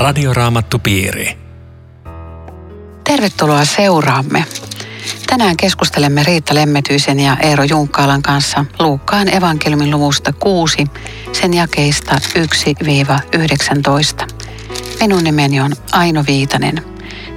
Radioraamattupiiri. 0.00 1.38
Tervetuloa 3.04 3.64
seuraamme. 3.64 4.44
Tänään 5.26 5.56
keskustelemme 5.56 6.22
Riitta 6.22 6.54
Lemmetyisen 6.54 7.20
ja 7.20 7.36
Eero 7.42 7.64
Junkkaalan 7.64 8.22
kanssa 8.22 8.64
Luukkaan 8.78 9.34
evankeliumin 9.34 9.90
luvusta 9.90 10.32
6, 10.32 10.86
sen 11.32 11.54
jakeista 11.54 12.16
1-19. 14.20 14.26
Minun 15.00 15.24
nimeni 15.24 15.60
on 15.60 15.72
Aino 15.92 16.24
Viitanen. 16.26 16.82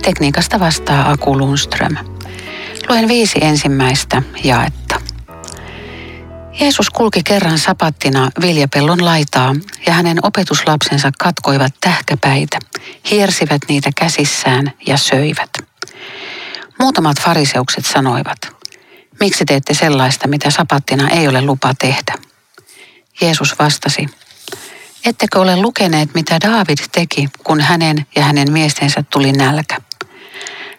Tekniikasta 0.01 0.59
vastaa 0.59 1.11
Aku 1.11 1.37
Lundström. 1.37 1.95
Luen 2.89 3.07
viisi 3.07 3.39
ensimmäistä 3.41 4.21
jaetta. 4.43 4.82
Jeesus 6.59 6.89
kulki 6.89 7.23
kerran 7.23 7.59
sapattina 7.59 8.29
viljapellon 8.41 9.05
laitaa 9.05 9.55
ja 9.87 9.93
hänen 9.93 10.25
opetuslapsensa 10.25 11.11
katkoivat 11.19 11.73
tähkäpäitä, 11.81 12.59
hiersivät 13.11 13.61
niitä 13.67 13.89
käsissään 13.97 14.73
ja 14.87 14.97
söivät. 14.97 15.49
Muutamat 16.79 17.21
fariseukset 17.21 17.85
sanoivat, 17.85 18.37
miksi 19.19 19.45
teette 19.45 19.73
sellaista, 19.73 20.27
mitä 20.27 20.49
sapattina 20.49 21.09
ei 21.09 21.27
ole 21.27 21.41
lupa 21.41 21.73
tehdä? 21.79 22.13
Jeesus 23.21 23.59
vastasi, 23.59 24.05
ettekö 25.05 25.39
ole 25.39 25.55
lukeneet, 25.55 26.13
mitä 26.13 26.37
Daavid 26.41 26.77
teki, 26.91 27.29
kun 27.43 27.61
hänen 27.61 28.05
ja 28.15 28.23
hänen 28.23 28.51
miestensä 28.51 29.03
tuli 29.13 29.31
nälkä? 29.31 29.77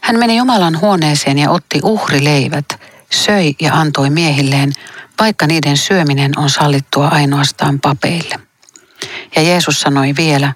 Hän 0.01 0.19
meni 0.19 0.37
Jumalan 0.37 0.81
huoneeseen 0.81 1.39
ja 1.39 1.51
otti 1.51 1.81
uhrileivät, 1.83 2.81
söi 3.11 3.55
ja 3.61 3.75
antoi 3.75 4.11
miehilleen, 4.11 4.73
vaikka 5.21 5.47
niiden 5.47 5.77
syöminen 5.77 6.39
on 6.39 6.51
sallittua 6.51 7.09
ainoastaan 7.09 7.81
papeille. 7.81 8.41
Ja 9.37 9.43
Jeesus 9.43 9.81
sanoi 9.81 10.15
vielä, 10.17 10.53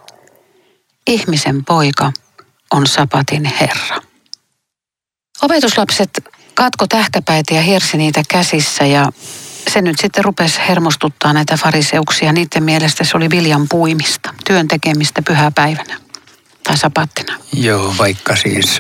ihmisen 1.06 1.64
poika 1.64 2.12
on 2.72 2.86
sapatin 2.86 3.44
Herra. 3.44 4.02
Opetuslapset 5.42 6.24
katko 6.54 6.86
tähkäpäitä 6.86 7.54
ja 7.54 7.62
hirsi 7.62 7.96
niitä 7.96 8.22
käsissä 8.28 8.86
ja 8.86 9.12
se 9.68 9.82
nyt 9.82 9.98
sitten 9.98 10.24
rupesi 10.24 10.60
hermostuttaa 10.68 11.32
näitä 11.32 11.56
fariseuksia. 11.56 12.32
Niiden 12.32 12.62
mielestä 12.62 13.04
se 13.04 13.16
oli 13.16 13.30
viljan 13.30 13.66
puimista, 13.68 14.34
työn 14.44 14.68
tekemistä 14.68 15.22
pyhäpäivänä 15.22 16.07
tai 16.68 16.78
sapattina. 16.78 17.38
Joo, 17.52 17.94
vaikka 17.98 18.36
siis 18.36 18.78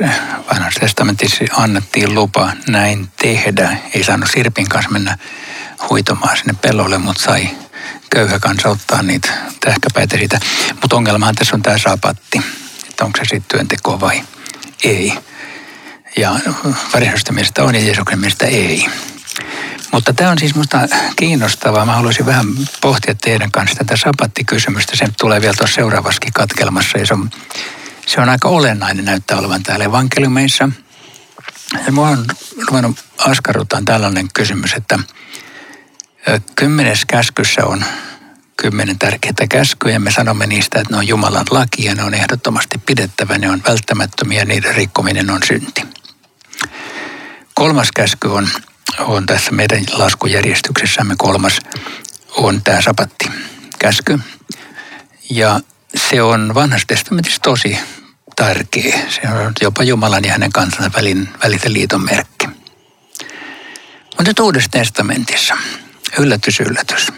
vanhassa 0.50 0.80
testamentissa 0.80 1.44
annettiin 1.56 2.14
lupa 2.14 2.52
näin 2.66 3.08
tehdä. 3.22 3.76
Ei 3.94 4.04
saanut 4.04 4.30
Sirpin 4.32 4.68
kanssa 4.68 4.90
mennä 4.90 5.18
huitomaan 5.90 6.36
sinne 6.36 6.54
pellolle, 6.62 6.98
mutta 6.98 7.22
sai 7.22 7.48
köyhä 8.10 8.38
kanssa 8.38 8.68
ottaa 8.68 9.02
niitä 9.02 9.28
tähkäpäitä 9.60 10.16
siitä. 10.16 10.40
Mutta 10.80 10.96
ongelmahan 10.96 11.34
tässä 11.34 11.56
on 11.56 11.62
tämä 11.62 11.78
sapatti, 11.78 12.42
että 12.88 13.04
onko 13.04 13.18
se 13.18 13.24
sitten 13.24 13.58
työnteko 13.58 14.00
vai 14.00 14.22
ei. 14.84 15.12
Ja 16.16 16.30
varsinaisesta 16.94 17.32
mielestä 17.32 17.64
on 17.64 17.74
ja 17.74 17.80
Jeesuksen 17.80 18.18
mielestä 18.18 18.46
ei. 18.46 18.86
Mutta 19.92 20.12
tämä 20.12 20.30
on 20.30 20.38
siis 20.38 20.54
minusta 20.54 20.78
kiinnostavaa. 21.16 21.86
Mä 21.86 21.96
haluaisin 21.96 22.26
vähän 22.26 22.46
pohtia 22.80 23.14
teidän 23.14 23.50
kanssa 23.50 23.76
tätä 23.78 23.96
sapattikysymystä. 23.96 24.96
Se 24.96 25.08
tulee 25.20 25.40
vielä 25.40 25.54
tuossa 25.58 25.74
seuraavassakin 25.74 26.32
katkelmassa 26.32 26.98
ja 26.98 27.06
se 27.06 27.14
on, 27.14 27.30
se 28.08 28.20
on 28.20 28.28
aika 28.28 28.48
olennainen 28.48 29.04
näyttää 29.04 29.38
olevan 29.38 29.62
täällä 29.62 29.84
evankeliumeissa. 29.84 30.68
Ja 31.86 31.92
mua 31.92 32.08
on 32.08 32.26
ruvennut 32.68 33.04
askarruttaa 33.18 33.82
tällainen 33.84 34.28
kysymys, 34.34 34.72
että 34.72 34.98
kymmenes 36.56 37.04
käskyssä 37.04 37.66
on 37.66 37.84
kymmenen 38.56 38.98
tärkeää 38.98 39.46
käskyä 39.48 39.92
ja 39.92 40.00
me 40.00 40.10
sanomme 40.10 40.46
niistä, 40.46 40.80
että 40.80 40.92
ne 40.92 40.98
on 40.98 41.08
Jumalan 41.08 41.46
laki 41.50 41.84
ja 41.84 41.94
ne 41.94 42.04
on 42.04 42.14
ehdottomasti 42.14 42.78
pidettävä, 42.86 43.38
ne 43.38 43.50
on 43.50 43.62
välttämättömiä 43.68 44.38
ja 44.38 44.44
niiden 44.44 44.74
rikkominen 44.74 45.30
on 45.30 45.40
synti. 45.46 45.82
Kolmas 47.54 47.88
käsky 47.92 48.28
on, 48.28 48.48
on 48.98 49.26
tässä 49.26 49.50
meidän 49.50 49.84
laskujärjestyksessämme 49.92 51.14
kolmas 51.18 51.60
on 52.36 52.62
tämä 52.62 52.82
sapatti 52.82 53.30
käsky. 53.78 54.18
Ja 55.30 55.60
se 55.96 56.22
on 56.22 56.54
vanhassa 56.54 56.86
testamentissa 56.86 57.40
tosi 57.42 57.78
tärkeä. 58.38 58.98
Se 59.08 59.20
on 59.28 59.52
jopa 59.60 59.82
Jumalan 59.82 60.24
ja 60.24 60.32
hänen 60.32 60.52
kansansa 60.52 60.90
välin, 60.96 61.28
välisen 61.44 61.72
liiton 61.72 62.04
merkki. 62.04 62.46
Mutta 64.06 64.24
nyt 64.24 64.38
Uudessa 64.38 64.70
testamentissa, 64.70 65.56
yllätys, 66.18 66.60
yllätys. 66.60 67.12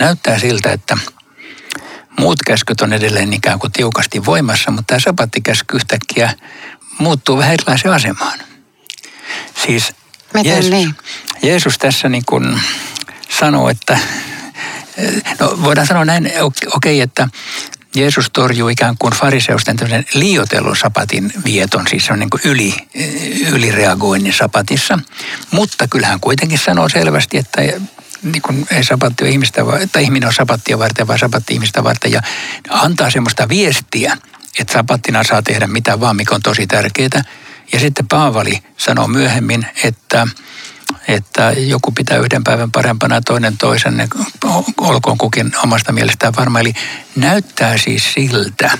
Näyttää 0.00 0.38
siltä, 0.38 0.72
että 0.72 0.98
muut 2.18 2.38
käskyt 2.46 2.80
on 2.80 2.92
edelleen 2.92 3.32
ikään 3.32 3.58
kuin 3.58 3.72
tiukasti 3.72 4.24
voimassa, 4.24 4.70
mutta 4.70 4.86
tämä 4.86 5.00
sapattikäsky 5.00 5.76
yhtäkkiä 5.76 6.34
muuttuu 6.98 7.38
vähän 7.38 7.54
erilaiseen 7.54 7.94
asemaan. 7.94 8.38
Siis 9.64 9.92
Miten 10.34 10.52
Jeesus, 10.52 10.70
niin? 10.70 10.94
Jeesus 11.42 11.78
tässä 11.78 12.08
niin 12.08 12.24
kuin 12.26 12.60
sanoo, 13.40 13.68
että 13.68 13.98
no 15.40 15.58
voidaan 15.62 15.86
sanoa 15.86 16.04
näin, 16.04 16.26
okei, 16.26 16.68
okay, 16.74 17.00
että 17.00 17.28
Jeesus 17.94 18.30
torjuu 18.32 18.68
ikään 18.68 18.96
kuin 18.98 19.12
fariseusten 19.12 19.76
liioitellun 20.14 20.76
sapatin 20.76 21.32
vieton, 21.44 21.86
siis 21.88 22.06
se 22.06 22.12
on 22.12 22.18
niin 22.18 22.30
kuin 22.30 22.40
yli, 22.44 22.74
ylireagoinnin 23.52 24.32
sapatissa. 24.32 24.98
Mutta 25.50 25.88
kyllähän 25.88 26.20
kuitenkin 26.20 26.58
sanoo 26.58 26.88
selvästi, 26.88 27.38
että 27.38 27.62
niin 28.22 28.42
kuin 28.42 28.66
ei 28.70 28.84
sapatti 28.84 29.24
ole 29.24 29.30
ihmistä, 29.30 29.62
että 29.80 30.00
ihminen 30.00 30.26
on 30.26 30.32
sapattia 30.32 30.78
varten, 30.78 31.06
vaan 31.06 31.18
sapatti 31.18 31.54
ihmistä 31.54 31.84
varten. 31.84 32.12
Ja 32.12 32.22
antaa 32.68 33.10
semmoista 33.10 33.48
viestiä, 33.48 34.16
että 34.58 34.72
sapattina 34.72 35.24
saa 35.24 35.42
tehdä 35.42 35.66
mitä 35.66 36.00
vaan, 36.00 36.16
mikä 36.16 36.34
on 36.34 36.42
tosi 36.42 36.66
tärkeää. 36.66 37.24
Ja 37.72 37.80
sitten 37.80 38.08
Paavali 38.08 38.58
sanoo 38.76 39.08
myöhemmin, 39.08 39.66
että, 39.84 40.28
että 41.08 41.50
joku 41.50 41.92
pitää 41.92 42.18
yhden 42.18 42.44
päivän 42.44 42.72
parempana 42.72 43.14
ja 43.14 43.20
toinen 43.20 43.58
toisen, 43.58 44.08
olkoon 44.80 45.18
kukin 45.18 45.52
omasta 45.62 45.92
mielestään 45.92 46.36
varma. 46.36 46.60
Eli 46.60 46.72
näyttää 47.16 47.78
siis 47.78 48.12
siltä, 48.12 48.78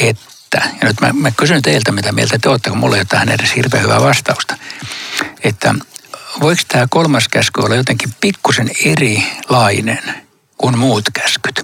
että, 0.00 0.62
ja 0.80 0.88
nyt 0.88 1.00
mä, 1.00 1.12
mä 1.12 1.30
kysyn 1.30 1.62
teiltä, 1.62 1.92
mitä 1.92 2.12
mieltä 2.12 2.38
te 2.38 2.48
olette, 2.48 2.70
kun 2.70 2.78
mulla 2.78 2.96
ei 2.96 3.00
ole 3.00 3.06
tähän 3.10 3.28
edes 3.28 3.56
hirveän 3.56 3.82
hyvää 3.82 4.00
vastausta, 4.00 4.56
että 5.44 5.74
voiko 6.40 6.62
tämä 6.68 6.86
kolmas 6.90 7.28
käsky 7.28 7.60
olla 7.60 7.74
jotenkin 7.74 8.14
pikkusen 8.20 8.70
erilainen 8.84 10.26
kuin 10.58 10.78
muut 10.78 11.04
käskyt? 11.12 11.62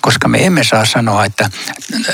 Koska 0.00 0.28
me 0.28 0.46
emme 0.46 0.64
saa 0.64 0.84
sanoa, 0.84 1.24
että 1.24 1.50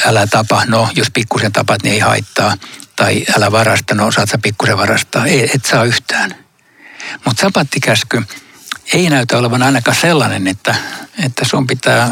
älä 0.04 0.26
tapa, 0.26 0.64
no 0.66 0.88
jos 0.94 1.10
pikkusen 1.10 1.52
tapat, 1.52 1.82
niin 1.82 1.94
ei 1.94 2.00
haittaa 2.00 2.56
tai 2.96 3.24
älä 3.36 3.52
varasta, 3.52 3.94
no 3.94 4.06
osaat 4.06 4.30
sä 4.30 4.38
pikkusen 4.38 4.78
varastaa. 4.78 5.26
Ei, 5.26 5.50
et 5.54 5.64
saa 5.64 5.84
yhtään. 5.84 6.34
Mutta 7.24 7.40
sapattikäsky 7.40 8.22
ei 8.94 9.10
näytä 9.10 9.38
olevan 9.38 9.62
ainakaan 9.62 9.96
sellainen, 9.96 10.46
että, 10.46 10.74
että 11.24 11.44
sun 11.44 11.66
pitää 11.66 12.10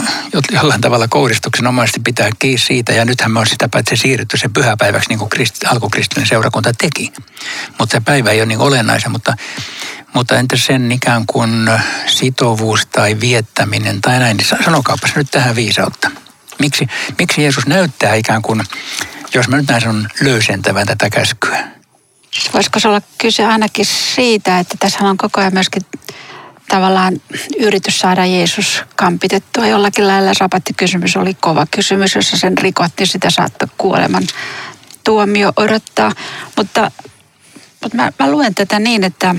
jollain 0.52 0.80
tavalla 0.80 1.08
koudistuksenomaisesti 1.08 2.00
pitää 2.04 2.30
kiinni 2.38 2.58
siitä. 2.58 2.92
Ja 2.92 3.04
nythän 3.04 3.30
me 3.30 3.40
on 3.40 3.46
sitä 3.46 3.68
paitsi 3.68 3.96
siirrytty 3.96 4.36
se 4.36 4.48
pyhäpäiväksi, 4.48 5.08
niin 5.08 5.18
kuin 5.18 5.28
krist, 5.28 5.64
alkukristillinen 5.64 6.28
seurakunta 6.28 6.72
teki. 6.78 7.12
Mutta 7.78 7.92
se 7.92 8.00
päivä 8.00 8.30
ei 8.30 8.40
ole 8.40 8.46
niin 8.46 8.58
olennaisen, 8.58 9.10
mutta, 9.10 9.36
mutta 10.14 10.36
entä 10.36 10.56
sen 10.56 10.92
ikään 10.92 11.26
kuin 11.26 11.70
sitovuus 12.06 12.86
tai 12.86 13.20
viettäminen 13.20 14.00
tai 14.00 14.18
näin, 14.18 14.36
niin 14.36 14.64
sanokaapas 14.64 15.16
nyt 15.16 15.30
tähän 15.30 15.56
viisautta. 15.56 16.10
Miksi, 16.58 16.86
miksi 17.18 17.42
Jeesus 17.42 17.66
näyttää 17.66 18.14
ikään 18.14 18.42
kuin 18.42 18.62
jos 19.34 19.48
mä 19.48 19.56
nyt 19.56 19.68
näin 19.68 19.80
sanon 19.80 20.08
löysentävän 20.20 20.86
tätä 20.86 21.10
käskyä. 21.10 21.79
Voisiko 22.54 22.80
se 22.80 22.88
olla 22.88 23.02
kyse 23.18 23.46
ainakin 23.46 23.86
siitä, 23.86 24.58
että 24.58 24.74
tässä 24.80 24.98
on 25.04 25.16
koko 25.16 25.40
ajan 25.40 25.54
myöskin 25.54 25.82
tavallaan 26.68 27.20
yritys 27.58 28.00
saada 28.00 28.26
Jeesus 28.26 28.82
kampitettua 28.96 29.66
jollakin 29.66 30.06
lailla. 30.06 30.34
Sapattikysymys 30.34 31.16
oli 31.16 31.34
kova 31.34 31.66
kysymys, 31.70 32.14
jossa 32.14 32.36
sen 32.36 32.58
rikotti, 32.58 33.06
sitä 33.06 33.30
saattoi 33.30 33.68
kuoleman 33.78 34.22
tuomio 35.04 35.52
odottaa. 35.56 36.12
Mutta, 36.56 36.90
mutta 37.82 37.96
mä, 37.96 38.12
mä 38.18 38.30
luen 38.30 38.54
tätä 38.54 38.78
niin, 38.78 39.04
että, 39.04 39.34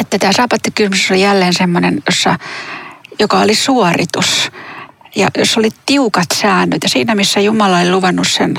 että 0.00 0.18
tämä 0.18 0.32
sapattikysymys 0.32 1.10
oli 1.10 1.22
jälleen 1.22 1.54
semmoinen, 1.54 2.02
jossa, 2.06 2.38
joka 3.18 3.40
oli 3.40 3.54
suoritus 3.54 4.50
ja 5.16 5.28
jos 5.38 5.56
oli 5.58 5.70
tiukat 5.86 6.26
säännöt 6.34 6.82
ja 6.82 6.88
siinä 6.88 7.14
missä 7.14 7.40
Jumala 7.40 7.78
oli 7.78 7.90
luvannut 7.90 8.28
sen, 8.30 8.54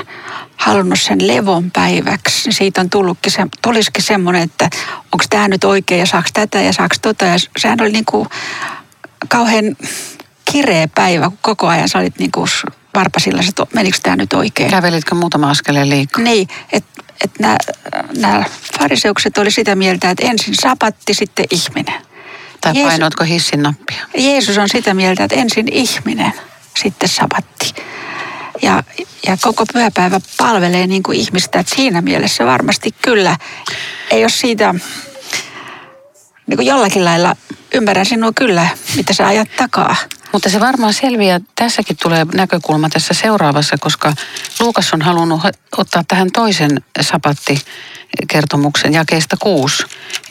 halunnut 0.58 1.00
sen 1.00 1.26
levon 1.26 1.70
päiväksi, 1.70 2.48
niin 2.48 2.54
siitä 2.54 2.80
on 2.80 2.90
tullutkin 2.90 3.32
se, 3.32 3.46
tulisikin 3.62 4.02
semmoinen, 4.02 4.42
että 4.42 4.70
onko 5.12 5.24
tämä 5.30 5.48
nyt 5.48 5.64
oikein 5.64 5.98
ja 5.98 6.06
saaks 6.06 6.32
tätä 6.32 6.60
ja 6.60 6.72
saaks 6.72 6.98
tota. 6.98 7.24
Ja 7.24 7.36
sehän 7.58 7.80
oli 7.80 7.92
niin 7.92 8.04
kuin 8.04 8.28
kauhean 9.28 9.76
kireä 10.52 10.88
päivä, 10.94 11.28
kun 11.28 11.38
koko 11.42 11.66
ajan 11.66 11.88
sä 11.88 11.98
olit 11.98 12.18
niin 12.18 12.32
kuin 12.32 12.48
varpasilla, 12.94 13.42
että 13.48 13.66
menikö 13.74 13.98
tämä 14.02 14.16
nyt 14.16 14.32
oikein. 14.32 14.70
Kävelitkö 14.70 15.14
muutama 15.14 15.50
askeleen 15.50 15.90
liikaa? 15.90 16.24
Niin, 16.24 16.48
että 16.72 17.02
et 17.24 17.30
nämä 18.18 18.44
fariseukset 18.78 19.38
oli 19.38 19.50
sitä 19.50 19.74
mieltä, 19.74 20.10
että 20.10 20.26
ensin 20.26 20.54
sapatti, 20.60 21.14
sitten 21.14 21.44
ihminen. 21.50 22.02
Tai 22.60 22.72
Jeesus, 22.74 22.90
painoitko 22.90 23.24
hissin 23.24 23.62
nappia? 23.62 24.06
Jeesus 24.14 24.58
on 24.58 24.68
sitä 24.68 24.94
mieltä, 24.94 25.24
että 25.24 25.36
ensin 25.36 25.68
ihminen 25.72 26.32
sitten 26.82 27.08
sabatti. 27.08 27.74
Ja, 28.62 28.82
ja 29.26 29.36
koko 29.42 29.64
pyhäpäivä 29.72 30.20
palvelee 30.36 30.86
niin 30.86 31.02
kuin 31.02 31.18
ihmistä, 31.18 31.60
että 31.60 31.74
siinä 31.76 32.00
mielessä 32.02 32.46
varmasti 32.46 32.94
kyllä 33.02 33.36
ei 34.10 34.24
ole 34.24 34.30
siitä 34.30 34.74
niin 36.46 36.56
kuin 36.56 36.66
jollakin 36.66 37.04
lailla 37.04 37.36
ymmärrän 37.74 38.06
sinua 38.06 38.32
kyllä, 38.34 38.68
mitä 38.96 39.12
sä 39.12 39.26
ajat 39.26 39.48
takaa. 39.56 39.96
Mutta 40.32 40.50
se 40.50 40.60
varmaan 40.60 40.94
selviää, 40.94 41.40
tässäkin 41.54 41.96
tulee 42.02 42.26
näkökulma 42.34 42.88
tässä 42.88 43.14
seuraavassa, 43.14 43.76
koska 43.78 44.12
Luukas 44.60 44.92
on 44.92 45.02
halunnut 45.02 45.40
ottaa 45.76 46.04
tähän 46.08 46.32
toisen 46.32 46.70
sapatti 47.00 47.60
kertomuksen 48.28 48.92
jakeesta 48.92 49.36
kuusi. 49.36 49.82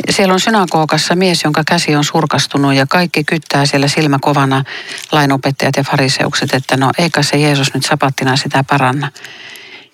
Siellä 0.09 0.33
on 0.33 0.39
synagogassa 0.39 1.15
mies, 1.15 1.43
jonka 1.43 1.63
käsi 1.67 1.95
on 1.95 2.03
surkastunut 2.03 2.73
ja 2.73 2.85
kaikki 2.85 3.23
kyttää 3.23 3.65
siellä 3.65 3.87
silmäkovana 3.87 4.63
lainopettajat 5.11 5.75
ja 5.77 5.83
fariseukset, 5.83 6.53
että 6.53 6.77
no 6.77 6.91
eikä 6.97 7.23
se 7.23 7.37
Jeesus 7.37 7.73
nyt 7.73 7.85
sapattina 7.85 8.37
sitä 8.37 8.63
paranna. 8.63 9.11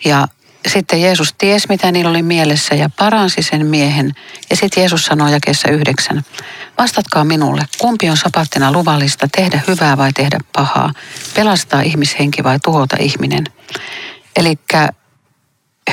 Ja 0.05 0.27
sitten 0.67 1.01
Jeesus 1.01 1.33
ties, 1.37 1.69
mitä 1.69 1.91
niillä 1.91 2.09
oli 2.09 2.23
mielessä 2.23 2.75
ja 2.75 2.89
paransi 2.97 3.41
sen 3.41 3.65
miehen. 3.65 4.11
Ja 4.49 4.55
sitten 4.55 4.81
Jeesus 4.81 5.05
sanoi 5.05 5.31
jakeessa 5.31 5.69
yhdeksän, 5.69 6.23
vastatkaa 6.77 7.23
minulle, 7.23 7.65
kumpi 7.77 8.09
on 8.09 8.17
sapattina 8.17 8.71
luvallista, 8.71 9.27
tehdä 9.35 9.61
hyvää 9.67 9.97
vai 9.97 10.13
tehdä 10.13 10.39
pahaa, 10.53 10.93
pelastaa 11.35 11.81
ihmishenki 11.81 12.43
vai 12.43 12.59
tuhota 12.59 12.97
ihminen. 12.99 13.43
Eli 14.35 14.59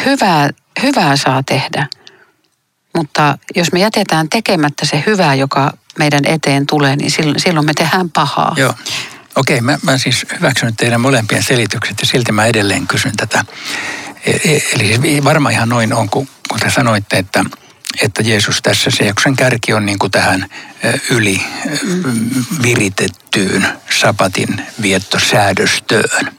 hyvää, 0.04 0.50
hyvää 0.82 1.16
saa 1.16 1.42
tehdä, 1.42 1.86
mutta 2.96 3.38
jos 3.56 3.72
me 3.72 3.78
jätetään 3.78 4.28
tekemättä 4.28 4.86
se 4.86 5.02
hyvää, 5.06 5.34
joka 5.34 5.72
meidän 5.98 6.24
eteen 6.26 6.66
tulee, 6.66 6.96
niin 6.96 7.10
silloin 7.36 7.66
me 7.66 7.72
tehdään 7.74 8.10
pahaa. 8.10 8.54
Joo. 8.56 8.74
Okei, 9.40 9.60
mä, 9.60 9.78
mä 9.82 9.98
siis 9.98 10.26
hyväksyn 10.36 10.76
teidän 10.76 11.00
molempien 11.00 11.42
selitykset 11.42 11.96
ja 12.00 12.06
silti 12.06 12.32
mä 12.32 12.46
edelleen 12.46 12.86
kysyn 12.86 13.16
tätä. 13.16 13.44
E, 14.26 14.30
e, 14.30 14.62
eli 14.74 14.86
siis 14.86 15.24
varmaan 15.24 15.54
ihan 15.54 15.68
noin 15.68 15.94
on, 15.94 16.10
kun, 16.10 16.28
kun 16.48 16.60
te 16.60 16.70
sanoitte, 16.70 17.16
että, 17.16 17.44
että 18.02 18.22
Jeesus 18.22 18.62
tässä 18.62 18.90
se 18.90 19.12
sen 19.22 19.36
kärki 19.36 19.72
on 19.72 19.86
niin 19.86 19.98
kuin 19.98 20.10
tähän 20.10 20.46
e, 20.82 20.92
yli 21.10 21.42
viritettyyn 22.62 23.68
sapatin 24.00 24.62
viettosäädöstöön. 24.82 26.32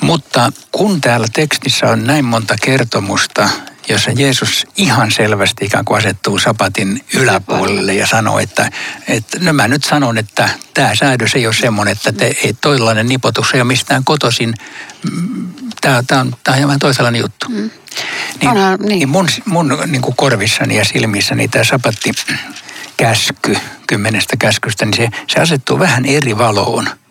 Mutta 0.00 0.52
kun 0.72 1.00
täällä 1.00 1.26
tekstissä 1.32 1.86
on 1.86 2.04
näin 2.04 2.24
monta 2.24 2.56
kertomusta, 2.62 3.48
jossa 3.88 4.10
Jeesus 4.10 4.66
ihan 4.76 5.10
selvästi 5.10 5.64
ikään 5.64 5.84
kuin 5.84 5.98
asettuu 5.98 6.38
sapatin 6.38 7.04
yläpuolelle 7.14 7.94
ja 7.94 8.06
sanoo, 8.06 8.38
että, 8.38 8.70
että 9.08 9.38
no 9.40 9.52
mä 9.52 9.68
nyt 9.68 9.84
sanon, 9.84 10.18
että 10.18 10.48
tämä 10.74 10.94
säädös 10.94 11.34
ei 11.34 11.46
ole 11.46 11.54
semmoinen, 11.54 11.92
että 11.92 12.12
te, 12.12 12.36
ei 12.44 12.54
toillainen 12.60 13.08
nipotus 13.08 13.54
ei 13.54 13.60
ole 13.60 13.66
mistään 13.66 14.04
kotoisin. 14.04 14.54
Tämä, 15.80 16.02
tämä, 16.06 16.20
on, 16.20 16.36
tämä 16.44 16.52
on 16.52 16.58
hieman 16.58 16.78
toisenlainen 16.78 17.20
juttu. 17.20 17.48
Mm. 17.48 17.70
Niin, 18.40 18.50
Onhan, 18.50 18.78
niin. 18.78 18.88
niin 18.88 19.08
mun, 19.08 19.28
mun 19.44 19.78
niin 19.86 20.02
kuin 20.02 20.16
korvissani 20.16 20.76
ja 20.76 20.84
silmissäni 20.84 21.48
tämä 21.48 21.64
sapatti 21.64 22.12
käsky 22.96 23.56
kymmenestä 23.86 24.36
käskystä, 24.36 24.84
niin 24.84 24.96
se, 24.96 25.08
se 25.26 25.40
asettuu 25.40 25.78
vähän 25.78 26.06
eri 26.06 26.38
valoon– 26.38 26.88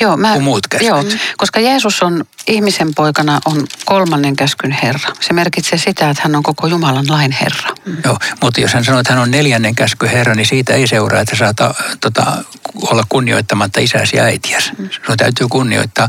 Joo, 0.00 0.16
mä, 0.16 0.32
kuin 0.32 0.44
muut 0.44 0.66
Joo, 0.80 1.04
koska 1.36 1.60
Jeesus 1.60 2.02
on 2.02 2.24
ihmisen 2.46 2.94
poikana 2.94 3.40
on 3.44 3.66
kolmannen 3.84 4.36
käskyn 4.36 4.70
Herra. 4.82 5.14
Se 5.20 5.32
merkitsee 5.32 5.78
sitä, 5.78 6.10
että 6.10 6.22
hän 6.22 6.36
on 6.36 6.42
koko 6.42 6.66
Jumalan 6.66 7.06
lain 7.08 7.32
Herra. 7.32 7.70
Mm. 7.84 7.96
Joo, 8.04 8.18
mutta 8.42 8.60
jos 8.60 8.74
hän 8.74 8.84
sanoo, 8.84 9.00
että 9.00 9.12
hän 9.12 9.22
on 9.22 9.30
neljännen 9.30 9.74
käsky 9.74 10.06
Herra, 10.06 10.34
niin 10.34 10.46
siitä 10.46 10.74
ei 10.74 10.86
seuraa, 10.86 11.20
että 11.20 11.36
saat 11.36 11.56
tota, 12.00 12.44
olla 12.82 13.04
kunnioittamatta 13.08 13.80
isäsi 13.80 14.16
ja 14.16 14.22
äitiäsi. 14.22 14.72
Mm. 14.78 14.88
Sinun 14.90 15.16
täytyy 15.16 15.48
kunnioittaa. 15.48 16.08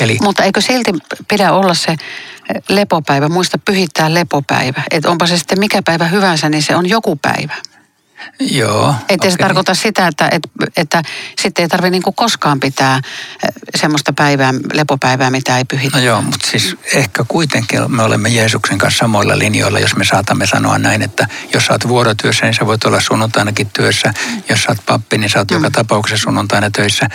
Eli... 0.00 0.18
Mutta 0.22 0.44
eikö 0.44 0.60
silti 0.60 0.92
pidä 1.28 1.52
olla 1.52 1.74
se 1.74 1.96
lepopäivä, 2.68 3.28
muista 3.28 3.58
pyhittää 3.58 4.14
lepopäivä. 4.14 4.82
Että 4.90 5.10
onpa 5.10 5.26
se 5.26 5.38
sitten 5.38 5.60
mikä 5.60 5.82
päivä 5.82 6.04
hyvänsä, 6.04 6.48
niin 6.48 6.62
se 6.62 6.76
on 6.76 6.88
joku 6.88 7.16
päivä. 7.16 7.54
Joo. 8.40 8.94
Että 9.08 9.14
okay. 9.14 9.30
se 9.30 9.36
tarkoita 9.36 9.74
sitä, 9.74 10.06
että, 10.06 10.28
että, 10.32 10.48
että 10.76 11.02
sitten 11.40 11.62
ei 11.62 11.68
tarvitse 11.68 11.90
niin 11.90 12.14
koskaan 12.14 12.60
pitää 12.60 12.96
eh, 12.96 13.50
semmoista 13.76 14.12
päivää, 14.12 14.54
lepopäivää, 14.72 15.30
mitä 15.30 15.58
ei 15.58 15.64
pyhitä. 15.64 15.96
No 15.96 16.04
joo, 16.04 16.22
mutta 16.22 16.46
siis 16.50 16.76
ehkä 16.94 17.24
kuitenkin 17.28 17.92
me 17.92 18.02
olemme 18.02 18.28
Jeesuksen 18.28 18.78
kanssa 18.78 18.98
samoilla 18.98 19.38
linjoilla, 19.38 19.78
jos 19.78 19.96
me 19.96 20.04
saatamme 20.04 20.46
sanoa 20.46 20.78
näin, 20.78 21.02
että 21.02 21.28
jos 21.54 21.66
sä 21.66 21.72
oot 21.72 21.88
vuorotyössä, 21.88 22.44
niin 22.46 22.54
sä 22.54 22.66
voit 22.66 22.84
olla 22.84 23.00
sunnuntainakin 23.00 23.70
työssä. 23.70 24.14
Jos 24.48 24.62
sä 24.62 24.68
oot 24.68 24.86
pappi, 24.86 25.18
niin 25.18 25.30
sä 25.30 25.38
oot 25.38 25.50
mm. 25.50 25.54
joka 25.54 25.70
tapauksessa 25.70 26.22
sunnuntaina 26.22 26.70
töissä. 26.70 27.08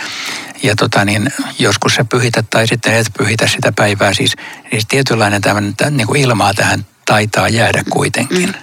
Ja 0.62 0.76
tota 0.76 1.04
niin, 1.04 1.32
joskus 1.58 1.94
sä 1.94 2.04
pyhität 2.04 2.46
tai 2.50 2.66
sitten 2.66 2.94
et 2.94 3.06
pyhitä 3.18 3.46
sitä 3.46 3.72
päivää. 3.72 4.14
Siis, 4.14 4.36
siis 4.70 4.86
tietynlainen 4.86 5.42
tämmöinen 5.42 5.74
niin 5.90 6.06
kuin 6.06 6.20
ilmaa 6.20 6.54
tähän 6.54 6.86
taitaa 7.04 7.48
jäädä 7.48 7.82
kuitenkin. 7.90 8.48
Mm. 8.48 8.54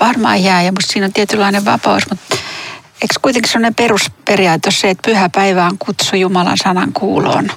Varmaan 0.00 0.42
jää 0.42 0.62
ja 0.62 0.72
musta 0.72 0.92
siinä 0.92 1.06
on 1.06 1.12
tietynlainen 1.12 1.64
vapaus, 1.64 2.02
mutta 2.10 2.36
eikö 3.02 3.14
kuitenkin 3.22 3.52
sellainen 3.52 3.74
perusperiaate 3.74 4.70
se, 4.70 4.90
että 4.90 5.10
pyhä 5.10 5.28
päivä 5.28 5.66
on 5.66 5.78
kutsu 5.78 6.16
Jumalan 6.16 6.58
sanan 6.64 6.92
kuuloon 6.92 7.50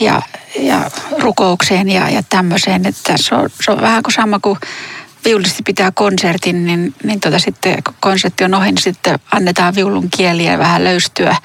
ja, 0.00 0.22
ja 0.60 0.90
rukoukseen 1.18 1.88
ja, 1.88 2.10
ja 2.10 2.22
tämmöiseen, 2.28 2.86
että 2.86 3.14
se 3.16 3.34
on, 3.34 3.50
se 3.64 3.70
on 3.70 3.80
vähän 3.80 4.02
kuin 4.02 4.14
sama 4.14 4.38
kuin 4.38 4.58
viulisti 5.24 5.62
pitää 5.62 5.92
konsertin, 5.92 6.66
niin, 6.66 6.94
niin 7.04 7.20
tota 7.20 7.38
sitten 7.38 7.82
kun 7.82 7.94
konsertti 8.00 8.44
on 8.44 8.54
ohi, 8.54 8.72
niin 8.72 8.82
sitten 8.82 9.18
annetaan 9.32 9.74
viulun 9.74 10.10
kieliä 10.16 10.58
vähän 10.58 10.84
löystyä. 10.84 11.36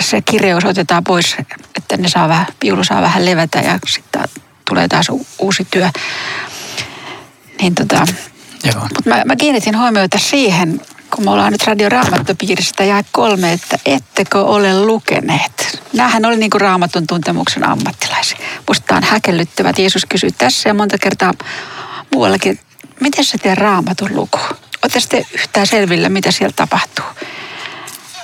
Se 0.00 0.22
kireus 0.22 0.64
otetaan 0.64 1.04
pois, 1.04 1.36
että 1.76 1.96
ne 1.96 2.08
saa 2.08 2.28
vähän, 2.28 2.46
viulu 2.62 2.84
saa 2.84 3.02
vähän 3.02 3.26
levätä 3.26 3.58
ja 3.58 3.78
sitten 3.86 4.22
tulee 4.68 4.88
taas 4.88 5.06
uusi 5.38 5.66
työ. 5.70 5.90
Niin 7.60 7.74
tota, 7.74 8.06
mä, 9.04 9.22
mä 9.24 9.36
kiinnitin 9.36 9.78
huomiota 9.78 10.18
siihen, 10.18 10.80
kun 11.14 11.24
me 11.24 11.30
ollaan 11.30 11.52
nyt 11.52 11.66
Radio 11.66 11.88
Raamattopiiristä 11.88 12.84
ja 12.84 13.04
kolme, 13.12 13.52
että 13.52 13.78
ettekö 13.86 14.40
ole 14.44 14.84
lukeneet. 14.84 15.82
Nämähän 15.92 16.24
oli 16.26 16.36
niin 16.36 16.50
kuin 16.50 16.60
raamatun 16.60 17.06
tuntemuksen 17.06 17.68
ammattilaisia. 17.68 18.38
Musta 18.68 18.96
on 18.96 19.02
häkellyttävä, 19.02 19.70
että 19.70 19.82
Jeesus 19.82 20.06
kysyy 20.06 20.30
tässä 20.38 20.68
ja 20.68 20.74
monta 20.74 20.98
kertaa 20.98 21.32
muuallakin, 22.14 22.60
miten 23.00 23.24
se 23.24 23.38
teidän 23.38 23.58
raamatun 23.58 24.16
luku? 24.16 24.38
Oletteko 24.82 25.06
te 25.08 25.26
yhtään 25.34 25.66
selvillä, 25.66 26.08
mitä 26.08 26.30
siellä 26.30 26.54
tapahtuu? 26.56 27.04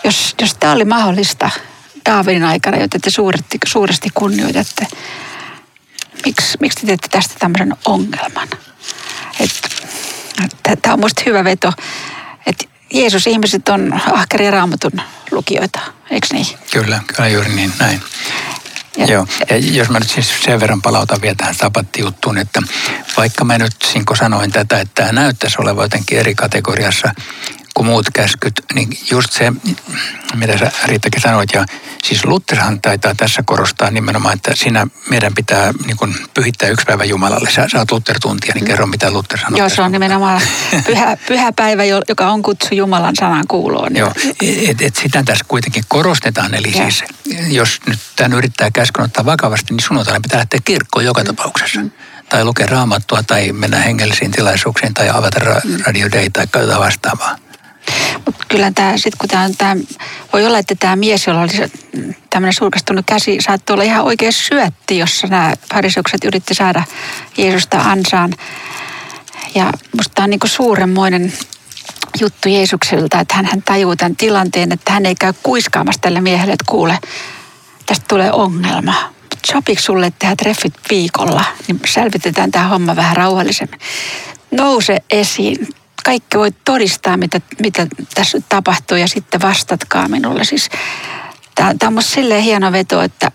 Jos, 0.05 0.35
jos 0.41 0.55
tämä 0.55 0.73
oli 0.73 0.85
mahdollista 0.85 1.51
Daavidin 2.07 2.45
aikana, 2.45 2.77
jota 2.77 2.99
te 2.99 3.11
suuresti, 3.11 3.59
suuresti 3.67 4.09
kunnioitatte, 4.15 4.87
miksi, 6.27 6.59
miksi 6.61 6.81
te 6.81 6.87
teette 6.87 7.09
tästä 7.09 7.35
tämmöisen 7.39 7.77
ongelman? 7.85 8.49
Että 9.41 9.69
Tämä 10.63 10.93
on 10.93 10.99
minusta 10.99 11.23
hyvä 11.27 11.45
veto, 11.45 11.73
että 12.47 12.65
Jeesus 12.93 13.27
ihmiset 13.27 13.69
on 13.69 14.01
ahkeria 14.13 14.51
raamatun 14.51 15.01
lukijoita, 15.31 15.81
eikö 16.11 16.27
niin? 16.33 16.47
Kyllä, 16.73 17.01
kyllä 17.07 17.29
juuri 17.29 17.55
niin, 17.55 17.73
näin. 17.79 18.03
Ja. 18.97 19.07
Joo, 19.07 19.27
ja 19.51 19.57
jos 19.57 19.89
mä 19.89 19.99
nyt 19.99 20.11
siis 20.11 20.33
sen 20.45 20.61
verran 20.61 20.83
palautan 20.83 21.23
vielä 21.23 21.35
tähän 21.35 21.55
sapattijuttuun, 21.55 22.39
että 22.39 22.63
vaikka 23.17 23.45
mä 23.45 23.59
nyt 23.59 23.77
Sinko 23.93 24.17
sanoin 24.17 24.53
tätä, 24.53 24.81
että 24.81 24.95
tämä 24.95 25.13
näyttäisi 25.13 25.57
olevan 25.61 25.85
jotenkin 25.85 26.19
eri 26.19 26.35
kategoriassa 26.35 27.15
kuin 27.75 27.87
muut 27.87 28.07
käskyt, 28.13 28.53
niin 28.75 28.99
just 29.11 29.33
se, 29.33 29.53
mitä 30.35 30.59
sä 30.59 30.73
Riittakin 30.85 31.21
sanoit, 31.21 31.51
ja 31.55 31.65
siis 32.03 32.25
Lutherhan 32.25 32.81
taitaa 32.81 33.15
tässä 33.15 33.43
korostaa 33.47 33.91
nimenomaan, 33.91 34.35
että 34.35 34.51
siinä 34.55 34.87
meidän 35.11 35.35
pitää 35.35 35.73
niin 35.87 35.97
kun, 35.97 36.15
pyhittää 36.35 36.69
yksi 36.69 36.87
päivä 36.87 37.05
Jumalalle. 37.05 37.51
Sä, 37.51 37.69
sä 37.73 37.79
oot 37.79 37.93
Luther-tuntija, 37.93 38.55
niin 38.55 38.65
kerro 38.65 38.87
mitä 38.87 39.11
Luther 39.11 39.39
sanoo. 39.39 39.59
Joo, 39.59 39.69
se 39.69 39.83
on 39.83 39.93
nimenomaan 39.93 40.41
pyhä, 40.87 41.17
pyhä 41.29 41.53
päivä, 41.53 41.85
joka 41.85 42.31
on 42.31 42.43
kutsu 42.43 42.75
Jumalan 42.75 43.17
sanan 43.17 43.45
kuuloon. 43.49 43.97
Joo, 43.97 44.13
et, 44.69 44.83
et 44.83 44.97
sitä 44.97 45.23
tässä 45.23 45.45
kuitenkin 45.49 45.85
korostetaan, 45.89 46.55
eli 46.55 46.69
ja. 46.69 46.73
siis 46.73 47.05
jos 47.49 47.81
nyt 47.87 47.99
tämän 48.17 48.39
yrittää 48.39 48.71
käskyn 48.71 49.05
ottaa 49.05 49.25
vakavasti, 49.25 49.75
niin 49.75 49.83
sunnuntaina 49.83 50.21
pitää 50.21 50.39
lähteä 50.39 50.61
kirkkoon 50.65 51.05
joka 51.05 51.21
mm. 51.21 51.27
tapauksessa. 51.27 51.81
Mm 51.81 51.91
tai 52.33 52.45
lukea 52.45 52.67
raamattua 52.67 53.23
tai 53.23 53.53
mennä 53.53 53.77
hengellisiin 53.77 54.31
tilaisuuksiin 54.31 54.95
tai 54.95 55.09
avata 55.09 55.39
ra- 55.39 55.83
Radio 55.87 56.11
Day 56.13 56.31
tai 56.31 56.47
jotain 56.55 56.81
vastaavaa. 56.81 57.37
Mutta 58.27 58.45
kyllä 58.49 58.73
tämä, 58.75 58.97
sit 58.97 59.15
kun 59.19 59.29
tämä, 59.29 59.51
tämä, 59.59 59.77
voi 60.33 60.47
olla, 60.47 60.59
että 60.59 60.75
tämä 60.75 60.97
mies, 60.97 61.27
jolla 61.27 61.41
oli 61.41 61.71
tämmöinen 62.31 62.55
surkastunut 62.55 63.07
käsi, 63.07 63.39
saattoi 63.41 63.75
olla 63.75 63.85
ihan 63.85 64.05
oikein 64.05 64.33
syötti, 64.33 64.99
jossa 64.99 65.27
nämä 65.27 65.55
pariseukset 65.69 66.25
yritti 66.25 66.55
saada 66.55 66.83
Jeesusta 67.37 67.79
ansaan. 67.79 68.35
Ja 69.55 69.73
musta 69.97 70.15
tämä 70.15 70.25
on 70.25 70.31
niin 70.31 70.41
suuremmoinen 70.45 71.33
juttu 72.21 72.49
Jeesukselta, 72.49 73.21
että 73.21 73.35
hän, 73.35 73.45
hän 73.45 73.63
tajuu 73.63 73.97
tämän 73.97 74.17
tilanteen, 74.17 74.73
että 74.73 74.93
hän 74.93 75.07
ei 75.07 75.15
käy 75.15 75.33
kuiskaamassa 75.43 76.01
tälle 76.01 76.21
miehelle, 76.21 76.53
että 76.53 76.65
kuule, 76.69 76.99
tästä 77.87 78.05
tulee 78.09 78.33
ongelma. 78.33 79.13
Sopiiko 79.47 79.83
sulle 79.83 80.13
tehdä 80.19 80.37
treffit 80.37 80.75
viikolla, 80.91 81.45
niin 81.69 81.81
selvitetään 81.87 82.51
tämä 82.51 82.69
homma 82.69 82.97
vähän 82.97 83.17
rauhallisemmin. 83.17 83.81
Nouse 84.51 85.03
esiin, 85.11 85.69
kaikki 86.05 86.39
voi 86.39 86.51
todistaa, 86.65 87.17
mitä, 87.17 87.41
mitä 87.61 87.87
tässä 88.15 88.39
tapahtuu 88.49 88.97
ja 88.97 89.09
sitten 89.09 89.43
vastatkaa 89.43 90.09
minulle. 90.09 90.45
Siis, 90.45 90.71
tämä 91.55 91.97
on 91.97 92.03
silleen 92.03 92.43
hieno 92.43 92.73
veto, 92.73 93.03
että 93.03 93.33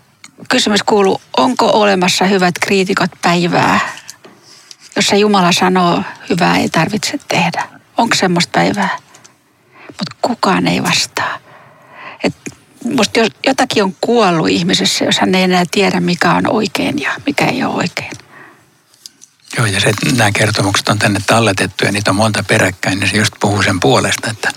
kysymys 0.48 0.82
kuuluu, 0.82 1.20
onko 1.36 1.66
olemassa 1.66 2.24
hyvät 2.24 2.54
kriitikot 2.60 3.10
päivää, 3.22 3.80
jossa 4.96 5.16
Jumala 5.16 5.52
sanoo, 5.52 6.02
hyvää 6.30 6.56
ei 6.56 6.68
tarvitse 6.68 7.18
tehdä? 7.28 7.68
Onko 7.96 8.14
semmoista 8.14 8.50
päivää? 8.52 8.96
Mutta 9.86 10.16
kukaan 10.22 10.66
ei 10.66 10.82
vastaa. 10.82 11.38
Et 12.24 12.34
musta 12.84 13.20
jotakin 13.46 13.84
on 13.84 13.94
kuollut 14.00 14.48
ihmisessä, 14.48 15.04
jos 15.04 15.18
hän 15.18 15.34
ei 15.34 15.42
enää 15.42 15.64
tiedä, 15.70 16.00
mikä 16.00 16.32
on 16.32 16.52
oikein 16.52 17.02
ja 17.02 17.10
mikä 17.26 17.46
ei 17.46 17.64
ole 17.64 17.74
oikein. 17.74 18.10
Joo, 19.56 19.66
ja 19.66 19.80
se, 19.80 19.92
nämä 20.16 20.32
kertomukset 20.32 20.88
on 20.88 20.98
tänne 20.98 21.20
talletettu 21.26 21.84
ja 21.84 21.92
niitä 21.92 22.10
on 22.10 22.16
monta 22.16 22.42
peräkkäin, 22.42 23.00
niin 23.00 23.10
se 23.10 23.16
just 23.16 23.32
puhuu 23.40 23.62
sen 23.62 23.80
puolesta, 23.80 24.30
että 24.30 24.50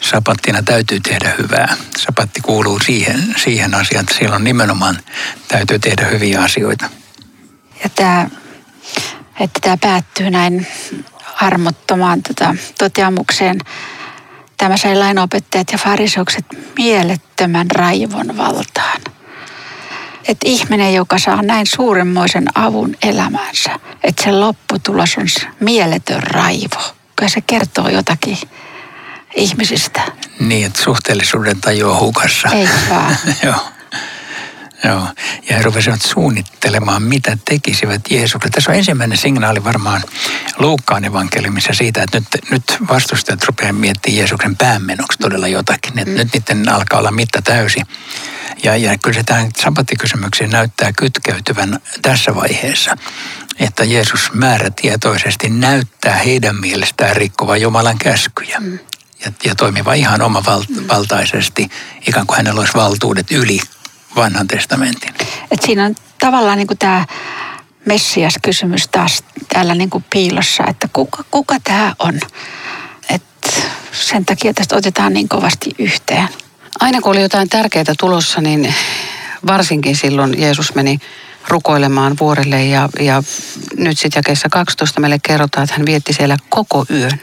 sapattina 0.00 0.62
täytyy 0.62 1.00
tehdä 1.00 1.34
hyvää. 1.38 1.76
Sapatti 1.98 2.40
kuuluu 2.40 2.80
siihen, 2.86 3.34
siihen 3.36 3.74
asiaan, 3.74 4.02
että 4.02 4.14
silloin 4.18 4.44
nimenomaan 4.44 4.98
täytyy 5.48 5.78
tehdä 5.78 6.06
hyviä 6.06 6.42
asioita. 6.42 6.90
Ja 7.84 7.88
tämä, 7.88 8.30
että 9.40 9.60
tämä 9.60 9.76
päättyy 9.80 10.30
näin 10.30 10.66
armottomaan 11.40 12.22
tota, 12.22 12.54
toteamukseen. 12.78 13.58
Tämä 14.56 14.76
sai 14.76 14.96
lainopettajat 14.96 15.72
ja 15.72 15.78
fariseukset 15.78 16.44
mielettömän 16.76 17.70
raivon 17.70 18.36
valtaan. 18.36 19.00
Että 20.28 20.48
ihminen, 20.48 20.94
joka 20.94 21.18
saa 21.18 21.42
näin 21.42 21.66
suuremmoisen 21.66 22.44
avun 22.54 22.94
elämäänsä, 23.02 23.78
että 24.04 24.24
se 24.24 24.32
lopputulos 24.32 25.18
on 25.18 25.26
mieletön 25.60 26.22
raivo. 26.22 26.94
Kyllä 27.16 27.30
se 27.30 27.40
kertoo 27.40 27.88
jotakin 27.88 28.38
ihmisistä. 29.34 30.00
Niin, 30.40 30.66
että 30.66 30.82
suhteellisuuden 30.82 31.60
tajua 31.60 31.98
hukassa. 32.00 32.48
Ei 32.48 32.68
vaan. 32.90 33.16
Joo. 33.42 33.73
Joo, 34.84 35.08
ja 35.48 35.56
he 35.56 35.62
rupesivat 35.62 36.02
suunnittelemaan, 36.02 37.02
mitä 37.02 37.38
tekisivät 37.44 38.00
Jeesukset. 38.10 38.52
Tässä 38.52 38.70
on 38.70 38.76
ensimmäinen 38.76 39.18
signaali 39.18 39.64
varmaan 39.64 40.02
Luukkaan 40.58 41.04
evankeliumissa 41.04 41.72
siitä, 41.72 42.02
että 42.02 42.20
nyt, 42.20 42.50
nyt 42.50 42.88
vastustajat 42.88 43.44
rupeaa 43.44 43.72
miettimään 43.72 44.18
Jeesuksen 44.18 44.56
päämenoksi 44.56 45.18
todella 45.18 45.48
jotakin. 45.48 45.98
Että 45.98 46.10
mm. 46.10 46.16
Nyt 46.16 46.28
niiden 46.32 46.68
alkaa 46.68 46.98
olla 46.98 47.10
mitta 47.10 47.42
täysi. 47.42 47.80
Ja, 48.62 48.76
ja 48.76 48.98
kyllä 48.98 49.14
se 49.14 49.22
tähän 49.22 49.50
sabattikysymykseen 49.56 50.50
näyttää 50.50 50.92
kytkeytyvän 50.92 51.80
tässä 52.02 52.34
vaiheessa, 52.34 52.96
että 53.58 53.84
Jeesus 53.84 54.32
määrätietoisesti 54.32 55.48
näyttää 55.48 56.16
heidän 56.16 56.56
mielestään 56.60 57.16
rikkovan 57.16 57.60
Jumalan 57.60 57.98
käskyjä. 57.98 58.60
Mm. 58.60 58.78
Ja, 59.24 59.32
ja 59.44 59.54
toimiva 59.54 59.94
ihan 59.94 60.22
omavaltaisesti, 60.22 61.68
ikään 62.08 62.26
kuin 62.26 62.36
hänellä 62.36 62.60
olisi 62.60 62.74
valtuudet 62.74 63.30
yli 63.30 63.60
vanhan 64.16 64.46
testamentin. 64.46 65.14
Et 65.50 65.62
siinä 65.62 65.84
on 65.84 65.94
tavallaan 66.18 66.58
niin 66.58 66.78
tämä 66.78 67.06
Messias-kysymys 67.84 68.88
taas 68.88 69.24
täällä 69.48 69.74
niin 69.74 69.90
kuin 69.90 70.04
piilossa, 70.10 70.64
että 70.68 70.88
kuka, 70.92 71.24
kuka 71.30 71.56
tämä 71.64 71.94
on. 71.98 72.20
Et 73.10 73.22
sen 73.92 74.24
takia 74.24 74.54
tästä 74.54 74.76
otetaan 74.76 75.12
niin 75.12 75.28
kovasti 75.28 75.70
yhteen. 75.78 76.28
Aina 76.80 77.00
kun 77.00 77.12
oli 77.12 77.22
jotain 77.22 77.48
tärkeää 77.48 77.94
tulossa, 77.98 78.40
niin 78.40 78.74
varsinkin 79.46 79.96
silloin 79.96 80.40
Jeesus 80.40 80.74
meni 80.74 80.98
rukoilemaan 81.48 82.16
vuorelle 82.20 82.64
ja, 82.64 82.88
ja 83.00 83.22
nyt 83.76 83.98
sitten 83.98 84.18
jakeessa 84.18 84.48
12 84.48 85.00
meille 85.00 85.18
kerrotaan, 85.22 85.64
että 85.64 85.76
hän 85.76 85.86
vietti 85.86 86.12
siellä 86.12 86.36
koko 86.48 86.86
yön. 86.90 87.20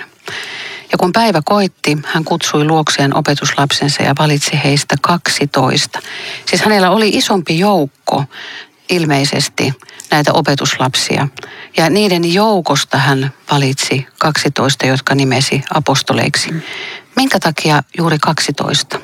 Ja 0.91 0.98
kun 0.98 1.12
päivä 1.12 1.41
koitti, 1.45 1.98
hän 2.05 2.24
kutsui 2.24 2.65
luokseen 2.65 3.15
opetuslapsensa 3.17 4.03
ja 4.03 4.13
valitsi 4.19 4.51
heistä 4.63 4.95
12. 5.01 6.00
Siis 6.50 6.62
hänellä 6.62 6.89
oli 6.89 7.10
isompi 7.10 7.60
joukko 7.60 8.25
ilmeisesti 8.89 9.74
näitä 10.12 10.33
opetuslapsia. 10.33 11.27
Ja 11.77 11.89
niiden 11.89 12.33
joukosta 12.33 12.98
hän 12.98 13.33
valitsi 13.51 14.07
12, 14.19 14.86
jotka 14.86 15.15
nimesi 15.15 15.63
apostoleiksi. 15.74 16.50
Minkä 17.15 17.39
takia 17.39 17.83
juuri 17.98 18.19
12? 18.19 19.00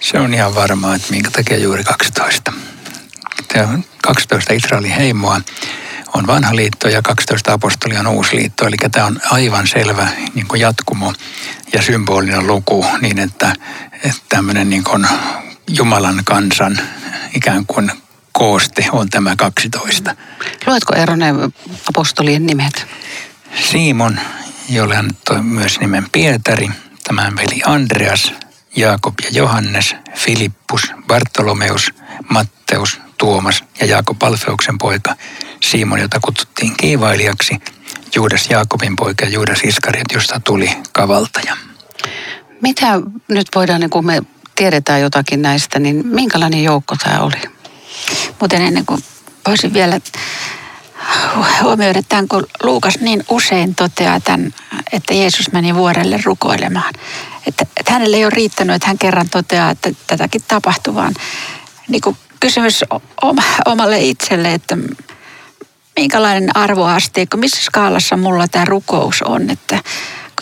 Se 0.00 0.20
on 0.20 0.34
ihan 0.34 0.54
varmaa, 0.54 0.94
että 0.94 1.10
minkä 1.10 1.30
takia 1.30 1.58
juuri 1.58 1.84
12. 1.84 2.52
Tämä 3.48 3.66
on 3.66 3.84
12 4.02 4.54
Israelin 4.54 4.90
heimoa 4.90 5.40
on 6.14 6.26
vanha 6.26 6.56
liitto 6.56 6.88
ja 6.88 7.02
12 7.02 7.52
apostolia 7.52 8.00
on 8.00 8.06
uusi 8.06 8.36
liitto. 8.36 8.66
Eli 8.66 8.76
tämä 8.92 9.06
on 9.06 9.20
aivan 9.30 9.66
selvä 9.66 10.08
niin 10.34 10.46
kuin 10.46 10.60
jatkumo 10.60 11.12
ja 11.72 11.82
symbolinen 11.82 12.46
luku 12.46 12.86
niin, 13.00 13.18
että, 13.18 13.54
että 13.92 14.22
tämmöinen 14.28 14.70
niin 14.70 14.84
kuin 14.84 15.06
Jumalan 15.68 16.20
kansan 16.24 16.80
ikään 17.34 17.66
kuin 17.66 17.92
kooste 18.32 18.86
on 18.92 19.10
tämä 19.10 19.36
12. 19.36 20.16
Luetko 20.66 20.94
Eero 20.94 21.16
ne 21.16 21.34
apostolien 21.88 22.46
nimet? 22.46 22.86
Simon, 23.70 24.20
jolle 24.68 25.04
toi 25.24 25.42
myös 25.42 25.80
nimen 25.80 26.06
Pietari, 26.12 26.68
tämän 27.04 27.36
veli 27.36 27.62
Andreas, 27.64 28.32
Jaakob 28.76 29.14
ja 29.22 29.28
Johannes, 29.32 29.96
Filippus, 30.14 30.92
Bartolomeus, 31.06 31.94
Matteus, 32.70 33.00
Tuomas 33.18 33.64
ja 33.80 33.86
Jaakob 33.86 34.22
Alfeuksen 34.22 34.78
poika, 34.78 35.16
Simon, 35.60 36.00
jota 36.00 36.20
kutsuttiin 36.20 36.76
kiivailijaksi, 36.76 37.60
Juudas 38.14 38.50
Jaakobin 38.50 38.96
poika 38.96 39.24
ja 39.24 39.30
Juudas 39.30 39.60
Iskariot, 39.64 40.12
josta 40.12 40.40
tuli 40.44 40.70
kavaltaja. 40.92 41.56
Mitä 42.60 43.00
nyt 43.28 43.46
voidaan, 43.54 43.80
niin 43.80 43.90
kun 43.90 44.06
me 44.06 44.22
tiedetään 44.54 45.00
jotakin 45.00 45.42
näistä, 45.42 45.78
niin 45.78 46.06
minkälainen 46.06 46.64
joukko 46.64 46.96
tämä 46.96 47.20
oli? 47.20 47.50
Muuten 48.40 48.62
ennen 48.62 48.86
kuin 48.86 49.04
voisin 49.46 49.72
vielä 49.72 50.00
huomioida 51.62 52.02
tämän, 52.08 52.28
kun 52.28 52.46
Luukas 52.62 52.98
niin 53.00 53.24
usein 53.28 53.74
toteaa 53.74 54.20
tämän, 54.20 54.54
että 54.92 55.14
Jeesus 55.14 55.52
meni 55.52 55.74
vuorelle 55.74 56.20
rukoilemaan. 56.24 56.94
Että, 57.46 57.66
että 57.76 57.92
hänelle 57.92 58.16
ei 58.16 58.24
ole 58.24 58.32
riittänyt, 58.34 58.76
että 58.76 58.88
hän 58.88 58.98
kerran 58.98 59.28
toteaa, 59.28 59.70
että 59.70 59.90
tätäkin 60.06 60.42
tapahtuu, 60.48 60.94
vaan 60.94 61.14
niin 61.88 62.00
kuin 62.00 62.16
kysymys 62.40 62.84
omalle 63.66 64.00
itselle, 64.00 64.54
että 64.54 64.78
minkälainen 65.96 66.56
arvoasteikko, 66.56 67.36
missä 67.36 67.62
skaalassa 67.62 68.16
mulla 68.16 68.48
tämä 68.48 68.64
rukous 68.64 69.22
on, 69.22 69.50
että 69.50 69.78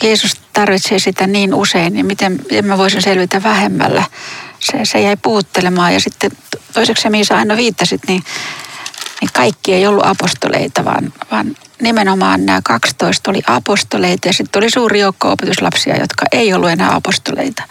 kun 0.00 0.08
Jeesus 0.08 0.40
tarvitsee 0.52 0.98
sitä 0.98 1.26
niin 1.26 1.54
usein, 1.54 1.92
niin 1.92 2.06
miten, 2.06 2.32
miten 2.32 2.66
mä 2.66 2.78
voisin 2.78 3.02
selvitä 3.02 3.42
vähemmällä. 3.42 4.04
Se, 4.60 4.80
se 4.82 5.00
jäi 5.00 5.16
puhuttelemaan 5.16 5.94
ja 5.94 6.00
sitten 6.00 6.30
toiseksi 6.72 7.02
se, 7.02 7.10
mihin 7.10 7.26
sä 7.26 7.36
aina 7.36 7.56
viittasit, 7.56 8.00
niin, 8.08 8.22
niin 9.20 9.30
kaikki 9.32 9.74
ei 9.74 9.86
ollut 9.86 10.06
apostoleita, 10.06 10.84
vaan, 10.84 11.12
vaan 11.30 11.56
nimenomaan 11.82 12.46
nämä 12.46 12.60
12 12.64 13.30
oli 13.30 13.42
apostoleita 13.46 14.28
ja 14.28 14.32
sitten 14.32 14.60
oli 14.60 14.70
suuri 14.70 15.00
joukko 15.00 15.32
opetuslapsia, 15.32 15.96
jotka 15.96 16.26
ei 16.32 16.54
ollut 16.54 16.70
enää 16.70 16.94
apostoleita. 16.94 17.62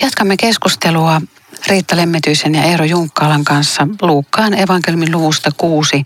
Jatkamme 0.00 0.36
keskustelua 0.36 1.20
Riitta 1.68 1.96
Lemmetyisen 1.96 2.54
ja 2.54 2.62
Eero 2.62 2.84
Junkkaalan 2.84 3.44
kanssa 3.44 3.88
Luukkaan 4.02 4.54
evankelmin 4.54 5.12
luvusta 5.12 5.50
6 5.56 6.04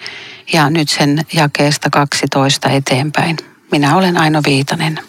ja 0.52 0.70
nyt 0.70 0.88
sen 0.88 1.22
jakeesta 1.32 1.90
12 1.90 2.70
eteenpäin. 2.70 3.36
Minä 3.72 3.96
olen 3.96 4.16
Aino 4.16 4.42
Viitanen. 4.46 5.00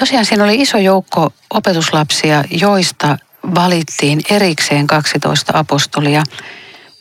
Tosiaan 0.00 0.24
siinä 0.24 0.44
oli 0.44 0.60
iso 0.60 0.78
joukko 0.78 1.32
opetuslapsia, 1.50 2.44
joista 2.50 3.18
valittiin 3.54 4.20
erikseen 4.30 4.86
12 4.86 5.58
apostolia. 5.58 6.22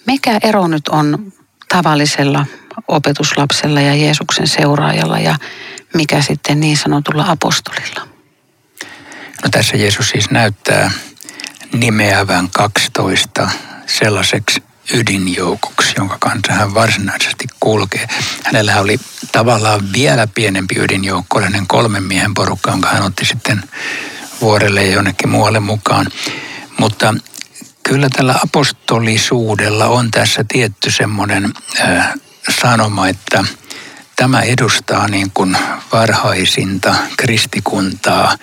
Mikä 0.08 0.40
ero 0.44 0.68
nyt 0.68 0.88
on 0.88 1.34
tavallisella 1.70 2.46
opetuslapsella 2.88 3.82
ja 3.82 3.96
Jeesuksen 3.96 4.48
seuraajalla 4.48 5.20
ja 5.20 5.36
mikä 5.94 6.22
sitten 6.22 6.60
niin 6.60 6.78
sanotulla 6.78 7.26
apostolilla? 7.28 8.08
No 9.44 9.50
tässä 9.52 9.78
Jeesus 9.78 10.10
siis 10.10 10.32
näyttää 10.32 10.92
nimeävän 11.74 12.50
12 12.50 13.50
sellaiseksi 13.86 14.64
ydinjoukoksi, 14.94 15.94
jonka 15.98 16.18
kanssa 16.20 16.54
hän 16.54 16.74
varsinaisesti 16.74 17.46
kulkee. 17.60 18.08
Hänellä 18.44 18.80
oli 18.80 19.00
tavallaan 19.32 19.94
vielä 19.94 20.28
pienempi 20.28 20.76
ydinjoukko, 20.80 21.42
kolmen 21.68 22.04
miehen 22.04 22.34
porukka, 22.34 22.72
jonka 22.72 22.90
hän 22.90 23.04
otti 23.04 23.26
sitten 23.26 23.64
vuorelle 24.42 24.84
ja 24.84 24.94
jonnekin 24.94 25.30
muualle 25.30 25.60
mukaan. 25.60 26.08
Mutta 26.80 27.14
kyllä 27.90 28.08
tällä 28.10 28.36
apostolisuudella 28.44 29.86
on 29.86 30.12
tässä 30.12 30.46
tietty 30.48 30.92
semmoinen 30.92 31.54
sanoma, 32.62 33.08
että 33.08 33.44
tämä 34.16 34.42
edustaa 34.42 35.08
niin 35.08 35.32
kuin 35.34 35.58
varhaisinta 35.92 36.96
kristikuntaa 37.18 38.38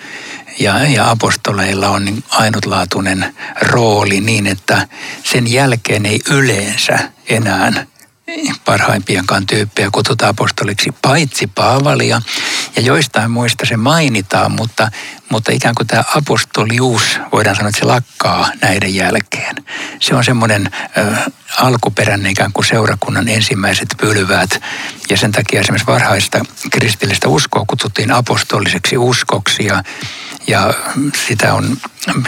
ja, 0.59 0.87
ja 0.87 1.09
apostoleilla 1.09 1.89
on 1.89 2.05
niin 2.05 2.23
ainutlaatuinen 2.29 3.35
rooli 3.61 4.21
niin, 4.21 4.47
että 4.47 4.87
sen 5.23 5.51
jälkeen 5.51 6.05
ei 6.05 6.19
yleensä 6.29 6.99
enää 7.29 7.85
parhaimpienkaan 8.65 9.45
tyyppejä 9.47 9.89
kutsutaan 9.91 10.29
apostoliksi, 10.29 10.89
paitsi 11.01 11.47
Paavalia. 11.47 12.21
Ja 12.75 12.81
joistain 12.81 13.31
muista 13.31 13.65
se 13.65 13.77
mainitaan, 13.77 14.51
mutta, 14.51 14.91
mutta 15.29 15.51
ikään 15.51 15.75
kuin 15.75 15.87
tämä 15.87 16.03
apostolius, 16.15 17.19
voidaan 17.31 17.55
sanoa, 17.55 17.69
että 17.69 17.79
se 17.79 17.85
lakkaa 17.85 18.49
näiden 18.61 18.95
jälkeen. 18.95 19.55
Se 19.99 20.15
on 20.15 20.23
semmoinen 20.23 20.69
äh, 20.97 21.25
alkuperäinen 21.59 22.31
ikään 22.31 22.53
kuin 22.53 22.65
seurakunnan 22.65 23.27
ensimmäiset 23.27 23.89
pylväät. 23.97 24.61
Ja 25.09 25.17
sen 25.17 25.31
takia 25.31 25.59
esimerkiksi 25.59 25.87
varhaista 25.87 26.39
kristillistä 26.71 27.27
uskoa 27.27 27.65
kutsuttiin 27.67 28.11
apostoliseksi 28.11 28.97
uskoksi. 28.97 29.65
Ja, 29.65 29.83
ja 30.47 30.73
sitä 31.27 31.53
on 31.53 31.77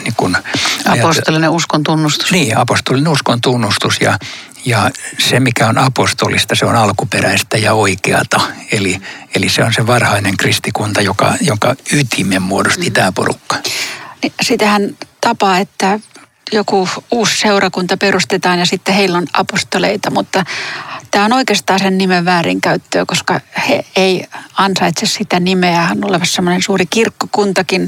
niin 0.04 0.14
kuin, 0.18 0.38
Apostolinen 0.86 1.50
uskon 1.50 1.84
tunnustus. 1.84 2.32
Niin, 2.32 2.58
apostolinen 2.58 3.12
uskon 3.12 3.42
tunnustus. 3.42 4.02
Ja, 4.02 4.18
ja 4.66 4.92
se, 5.20 5.40
mikä 5.40 5.68
on 5.68 5.78
apostolista, 5.78 6.56
se 6.56 6.66
on 6.66 6.76
alkuperäistä 6.76 7.58
ja 7.58 7.74
oikeata. 7.74 8.42
Eli, 8.72 9.02
eli 9.36 9.50
se 9.50 9.64
on 9.64 9.74
se 9.74 9.88
varhainen 9.88 10.38
kristikunta, 10.38 11.02
joka, 11.02 11.34
jonka 11.42 11.76
ytimen 11.94 12.42
muodosti 12.42 12.90
mm. 12.90 12.94
tämä 12.94 13.12
porukka. 13.12 13.56
Niin, 14.24 14.34
sitähän 14.42 14.98
tapaa, 15.22 15.58
että 15.58 16.00
joku 16.52 16.90
uusi 17.12 17.38
seurakunta 17.38 17.98
perustetaan 17.98 18.60
ja 18.60 18.66
sitten 18.66 18.96
heillä 18.96 19.18
on 19.18 19.28
apostoleita, 19.34 20.12
mutta 20.12 20.46
tämä 21.12 21.26
on 21.26 21.34
oikeastaan 21.34 21.80
sen 21.80 21.98
nimen 21.98 22.26
väärinkäyttöä, 22.26 23.06
koska 23.06 23.42
he 23.70 23.86
ei 23.96 24.28
ansaitse 24.58 25.06
sitä 25.06 25.40
nimeä. 25.40 25.88
On 25.92 26.06
olevassa 26.06 26.36
sellainen 26.36 26.62
suuri 26.62 26.86
kirkkokuntakin, 26.86 27.88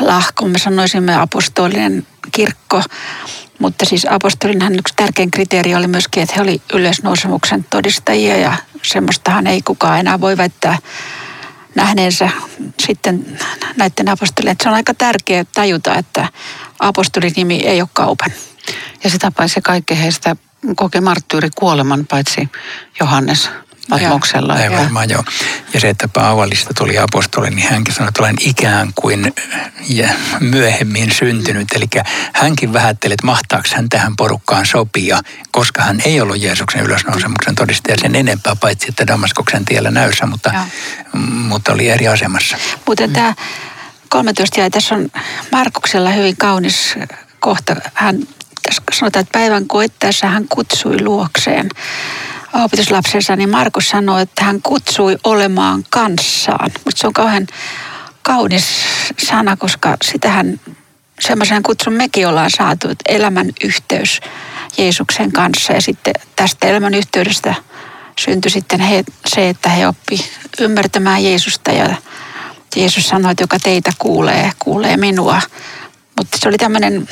lahko, 0.00 0.48
me 0.48 0.58
sanoisimme 0.58 1.16
apostolinen 1.16 2.06
kirkko, 2.32 2.82
mutta 3.58 3.84
siis 3.84 4.06
apostolinhan 4.10 4.74
yksi 4.74 4.94
tärkein 4.96 5.30
kriteeri 5.30 5.74
oli 5.74 5.86
myöskin, 5.86 6.22
että 6.22 6.34
he 6.36 6.42
oli 6.42 6.62
yleisnousemuksen 6.72 7.66
todistajia 7.70 8.36
ja 8.36 8.56
semmoistahan 8.82 9.46
ei 9.46 9.62
kukaan 9.62 10.00
enää 10.00 10.20
voi 10.20 10.36
väittää 10.36 10.78
nähneensä 11.74 12.30
sitten 12.80 13.38
näiden 13.76 14.08
apostolien. 14.08 14.56
Se 14.62 14.68
on 14.68 14.74
aika 14.74 14.94
tärkeää 14.94 15.44
tajuta, 15.54 15.94
että 15.94 16.28
apostolinimi 16.78 17.56
ei 17.56 17.80
ole 17.80 17.88
kaupan. 17.92 18.32
Ja 19.04 19.10
sitä 19.10 19.30
paitsi 19.30 19.60
kaikki 19.60 20.02
heistä 20.02 20.36
koki 20.76 21.00
marttyyri 21.00 21.48
kuoleman, 21.54 22.06
paitsi 22.06 22.48
Johannes. 23.00 23.50
Patmoksella. 23.90 24.60
Ei 24.60 24.70
varmaan 24.70 25.10
joo. 25.10 25.24
Ja 25.74 25.80
se, 25.80 25.88
että 25.88 26.08
Paavalista 26.08 26.74
tuli 26.78 26.98
apostoli, 26.98 27.50
niin 27.50 27.68
hänkin 27.68 27.94
sanoi, 27.94 28.08
että 28.08 28.22
olen 28.22 28.36
ikään 28.40 28.90
kuin 28.94 29.34
ja 29.88 30.08
myöhemmin 30.40 31.12
syntynyt. 31.12 31.68
Eli 31.74 31.86
hänkin 32.32 32.72
vähätteli, 32.72 33.14
että 33.14 33.26
mahtaako 33.26 33.68
hän 33.74 33.88
tähän 33.88 34.16
porukkaan 34.16 34.66
sopia, 34.66 35.20
koska 35.50 35.82
hän 35.82 36.00
ei 36.04 36.20
ollut 36.20 36.42
Jeesuksen 36.42 36.82
ylösnousemuksen 36.82 37.54
todistaja 37.54 37.96
sen 38.00 38.14
enempää, 38.14 38.56
paitsi 38.56 38.86
että 38.88 39.06
Damaskoksen 39.06 39.64
tiellä 39.64 39.90
näyssä, 39.90 40.26
mutta, 40.26 40.66
mutta 41.22 41.72
oli 41.72 41.88
eri 41.88 42.08
asemassa. 42.08 42.56
Mutta 42.86 43.08
tämä 43.08 43.34
13 44.08 44.60
jäi, 44.60 44.70
tässä 44.70 44.94
on 44.94 45.08
Markuksella 45.52 46.10
hyvin 46.10 46.36
kaunis 46.36 46.94
kohta. 47.40 47.76
Hän 47.94 48.18
sanotaan, 48.92 49.20
että 49.20 49.38
päivän 49.38 49.66
koettaessa 49.66 50.26
hän 50.26 50.48
kutsui 50.48 51.02
luokseen 51.02 51.68
opetuslapsensa, 52.54 53.36
niin 53.36 53.50
Markus 53.50 53.88
sanoi, 53.88 54.22
että 54.22 54.44
hän 54.44 54.62
kutsui 54.62 55.18
olemaan 55.24 55.84
kanssaan. 55.90 56.70
Mutta 56.84 57.00
se 57.00 57.06
on 57.06 57.12
kauhean 57.12 57.46
kaunis 58.22 58.64
sana, 59.18 59.56
koska 59.56 59.96
sitähän 60.04 60.60
semmoisen 61.20 61.62
kutsun 61.62 61.92
mekin 61.92 62.28
ollaan 62.28 62.50
saatu, 62.50 62.88
että 62.88 63.12
elämän 63.12 63.50
yhteys 63.64 64.20
Jeesuksen 64.78 65.32
kanssa. 65.32 65.72
Ja 65.72 65.80
sitten 65.80 66.14
tästä 66.36 66.66
elämän 66.66 66.94
yhteydestä 66.94 67.54
syntyi 68.18 68.50
sitten 68.50 68.80
he, 68.80 69.04
se, 69.26 69.48
että 69.48 69.68
he 69.68 69.88
oppi 69.88 70.30
ymmärtämään 70.60 71.24
Jeesusta 71.24 71.70
ja 71.70 71.96
Jeesus 72.76 73.08
sanoi, 73.08 73.30
että 73.30 73.42
joka 73.42 73.58
teitä 73.58 73.90
kuulee, 73.98 74.52
kuulee 74.58 74.96
minua. 74.96 75.42
Mutta 76.18 76.38
se 76.40 76.48
oli 76.48 76.56
tämmöinen 76.56 77.08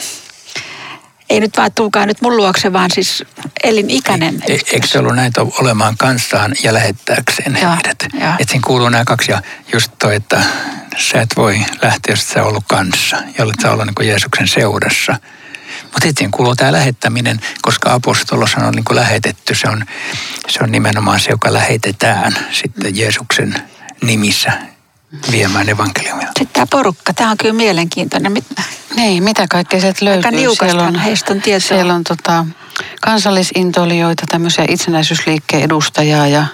ei 1.32 1.40
nyt 1.40 1.56
vaan 1.56 1.72
tulkaa 1.74 2.06
nyt 2.06 2.20
mun 2.20 2.36
luokse, 2.36 2.72
vaan 2.72 2.90
siis 2.90 3.24
elinikäinen. 3.64 4.42
E, 4.48 4.52
eikö 4.52 4.86
se 4.86 4.98
ollut 4.98 5.16
näitä 5.16 5.40
olemaan 5.40 5.96
kanssaan 5.96 6.54
ja 6.62 6.74
lähettääkseen 6.74 7.54
heidät? 7.54 8.02
Että 8.40 8.50
siinä 8.52 8.66
kuuluu 8.66 8.88
nämä 8.88 9.04
kaksi 9.04 9.32
ja 9.32 9.42
just 9.72 9.92
toi, 9.98 10.14
että 10.14 10.44
sä 10.98 11.20
et 11.20 11.30
voi 11.36 11.58
lähteä, 11.82 12.12
jos 12.12 12.28
sä 12.28 12.44
ollut 12.44 12.64
kanssa 12.68 13.16
ja 13.38 13.44
olet 13.44 13.60
sä 13.62 13.72
ollut 13.72 13.86
niin 13.86 14.08
Jeesuksen 14.08 14.48
seurassa. 14.48 15.16
Mutta 15.82 16.00
sitten 16.02 16.30
kuuluu 16.30 16.56
tämä 16.56 16.72
lähettäminen, 16.72 17.40
koska 17.62 17.92
apostolos 17.92 18.54
on 18.54 18.72
niin 18.72 18.84
lähetetty. 18.90 19.54
Se 19.54 19.68
on, 19.68 19.84
se 20.48 20.58
on 20.62 20.72
nimenomaan 20.72 21.20
se, 21.20 21.30
joka 21.30 21.52
lähetetään 21.52 22.36
sitten 22.50 22.96
Jeesuksen 22.96 23.54
nimissä 24.02 24.52
viemään 25.30 25.68
evankeliumia. 25.68 26.26
Sitten 26.26 26.48
tämä 26.52 26.66
porukka, 26.70 27.14
tämä 27.14 27.30
on 27.30 27.36
kyllä 27.36 27.54
mielenkiintoinen. 27.54 28.34
Niin, 28.96 29.22
mitä 29.22 29.46
kaikkea 29.50 29.80
sieltä 29.80 30.04
löytyy? 30.04 30.30
siellä 30.58 30.82
on, 30.82 30.94
heistä 30.94 31.32
on 31.32 31.42
tietoa. 31.42 31.68
Siellä 31.68 31.94
on 31.94 32.04
tota, 32.04 32.46
kansallisintolijoita, 33.00 34.26
tämmöisiä 34.28 34.64
itsenäisyysliikkeen 34.68 35.62
edustajaa 35.62 36.26
ja, 36.26 36.46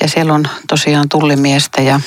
ja 0.00 0.08
siellä 0.08 0.34
on 0.34 0.48
tosiaan 0.68 1.08
tullimiestä 1.08 1.82
ja 1.82 2.00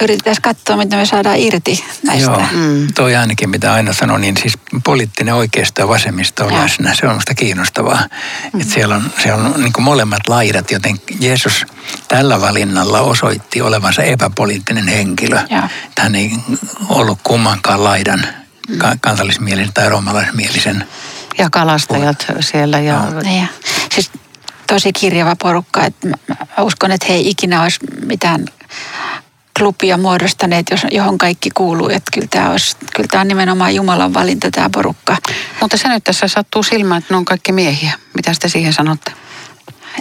yritetään 0.00 0.36
katsoa, 0.42 0.76
mitä 0.76 0.96
me 0.96 1.06
saadaan 1.06 1.38
irti 1.38 1.84
näistä. 2.02 2.30
Joo, 2.30 2.42
mm. 2.52 2.86
toi 2.94 3.16
ainakin 3.16 3.50
mitä 3.50 3.72
aina 3.72 3.92
sanon, 3.92 4.20
niin 4.20 4.36
siis 4.36 4.58
poliittinen 4.84 5.34
oikeisto 5.34 5.80
ja 5.80 5.88
vasemmisto 5.88 6.46
on 6.46 6.54
läsnä. 6.54 6.94
Se 6.94 7.06
on 7.06 7.12
minusta 7.12 7.34
kiinnostavaa. 7.34 8.08
Mm. 8.52 8.60
Että 8.60 8.74
siellä 8.74 8.96
on, 8.96 9.10
siellä 9.22 9.44
on 9.44 9.60
niin 9.60 9.72
molemmat 9.78 10.28
laidat, 10.28 10.70
joten 10.70 11.00
Jeesus 11.20 11.66
tällä 12.08 12.40
valinnalla 12.40 13.00
osoitti 13.00 13.62
olevansa 13.62 14.02
epäpoliittinen 14.02 14.88
henkilö. 14.88 15.40
Ja. 15.50 15.68
Hän 15.98 16.14
ei 16.14 16.32
ollut 16.88 17.18
kummankaan 17.24 17.84
laidan 17.84 18.26
mm. 18.68 18.78
kansallismielisen 19.00 19.72
tai 19.74 19.88
roomalaismielisen. 19.88 20.86
Ja 21.38 21.50
kalastajat 21.50 22.26
puh- 22.32 22.36
siellä. 22.40 22.80
Ja... 22.80 23.10
No. 23.10 23.20
Ja, 23.20 23.46
siis 23.94 24.10
tosi 24.66 24.92
kirjava 24.92 25.36
porukka. 25.36 25.84
Että 25.84 26.08
mä, 26.08 26.16
mä 26.28 26.64
uskon, 26.64 26.92
että 26.92 27.06
he 27.08 27.14
ei 27.14 27.30
ikinä 27.30 27.62
olisi 27.62 27.78
mitään 28.06 28.44
klubia 29.58 29.96
muodostaneet, 29.96 30.66
johon 30.90 31.18
kaikki 31.18 31.50
kuuluu. 31.50 31.88
Että 31.88 32.10
kyllä 32.14 32.26
tämä, 32.30 32.50
olisi, 32.50 32.76
kyllä 32.94 33.08
tämä 33.08 33.20
on 33.20 33.28
nimenomaan 33.28 33.74
Jumalan 33.74 34.14
valinta 34.14 34.50
tämä 34.50 34.70
porukka. 34.70 35.16
Mutta 35.60 35.76
se 35.76 35.88
nyt 35.88 36.04
tässä 36.04 36.28
sattuu 36.28 36.62
silmään, 36.62 36.98
että 36.98 37.14
ne 37.14 37.18
on 37.18 37.24
kaikki 37.24 37.52
miehiä. 37.52 37.92
Mitä 38.14 38.32
te 38.40 38.48
siihen 38.48 38.72
sanotte? 38.72 39.12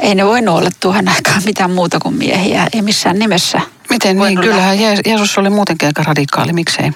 Ei 0.02 0.16
ne 0.16 0.26
voinut 0.26 0.56
olla 0.56 0.70
tuohon 0.80 1.08
aikaan 1.08 1.42
mitään 1.46 1.72
muuta 1.72 2.00
kuin 2.00 2.16
miehiä, 2.16 2.68
ei 2.74 2.82
missään 2.82 3.20
nimessä. 3.20 3.62
Miten 3.90 4.18
niin? 4.18 4.42
Kyllähän 4.42 4.80
Jeesus 5.06 5.38
oli 5.38 5.50
muutenkin 5.50 5.88
aika 5.88 6.04
radikaali, 6.04 6.54
miksei? 6.54 6.92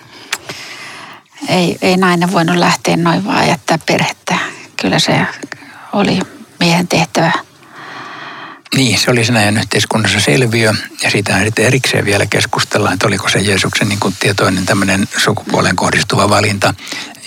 Ei, 1.49 1.77
ei 1.81 1.97
nainen 1.97 2.31
voinut 2.31 2.55
lähteä 2.55 2.97
noin 2.97 3.25
vaan 3.25 3.47
jättää 3.47 3.79
perhettä. 3.85 4.35
Kyllä 4.81 4.99
se 4.99 5.25
oli 5.93 6.19
miehen 6.59 6.87
tehtävä 6.87 7.31
niin, 8.75 8.99
se 8.99 9.11
oli 9.11 9.25
sen 9.25 9.37
ajan 9.37 9.57
yhteiskunnassa 9.57 10.19
selviö 10.19 10.73
ja 11.03 11.09
siitä 11.11 11.43
sitten 11.43 11.65
erikseen 11.65 12.05
vielä 12.05 12.25
keskustellaan, 12.25 12.93
että 12.93 13.07
oliko 13.07 13.29
se 13.29 13.39
Jeesuksen 13.39 13.89
niin 13.89 13.99
kuin 13.99 14.15
tietoinen 14.19 14.65
tämmöinen 14.65 15.07
sukupuoleen 15.17 15.75
kohdistuva 15.75 16.29
valinta, 16.29 16.73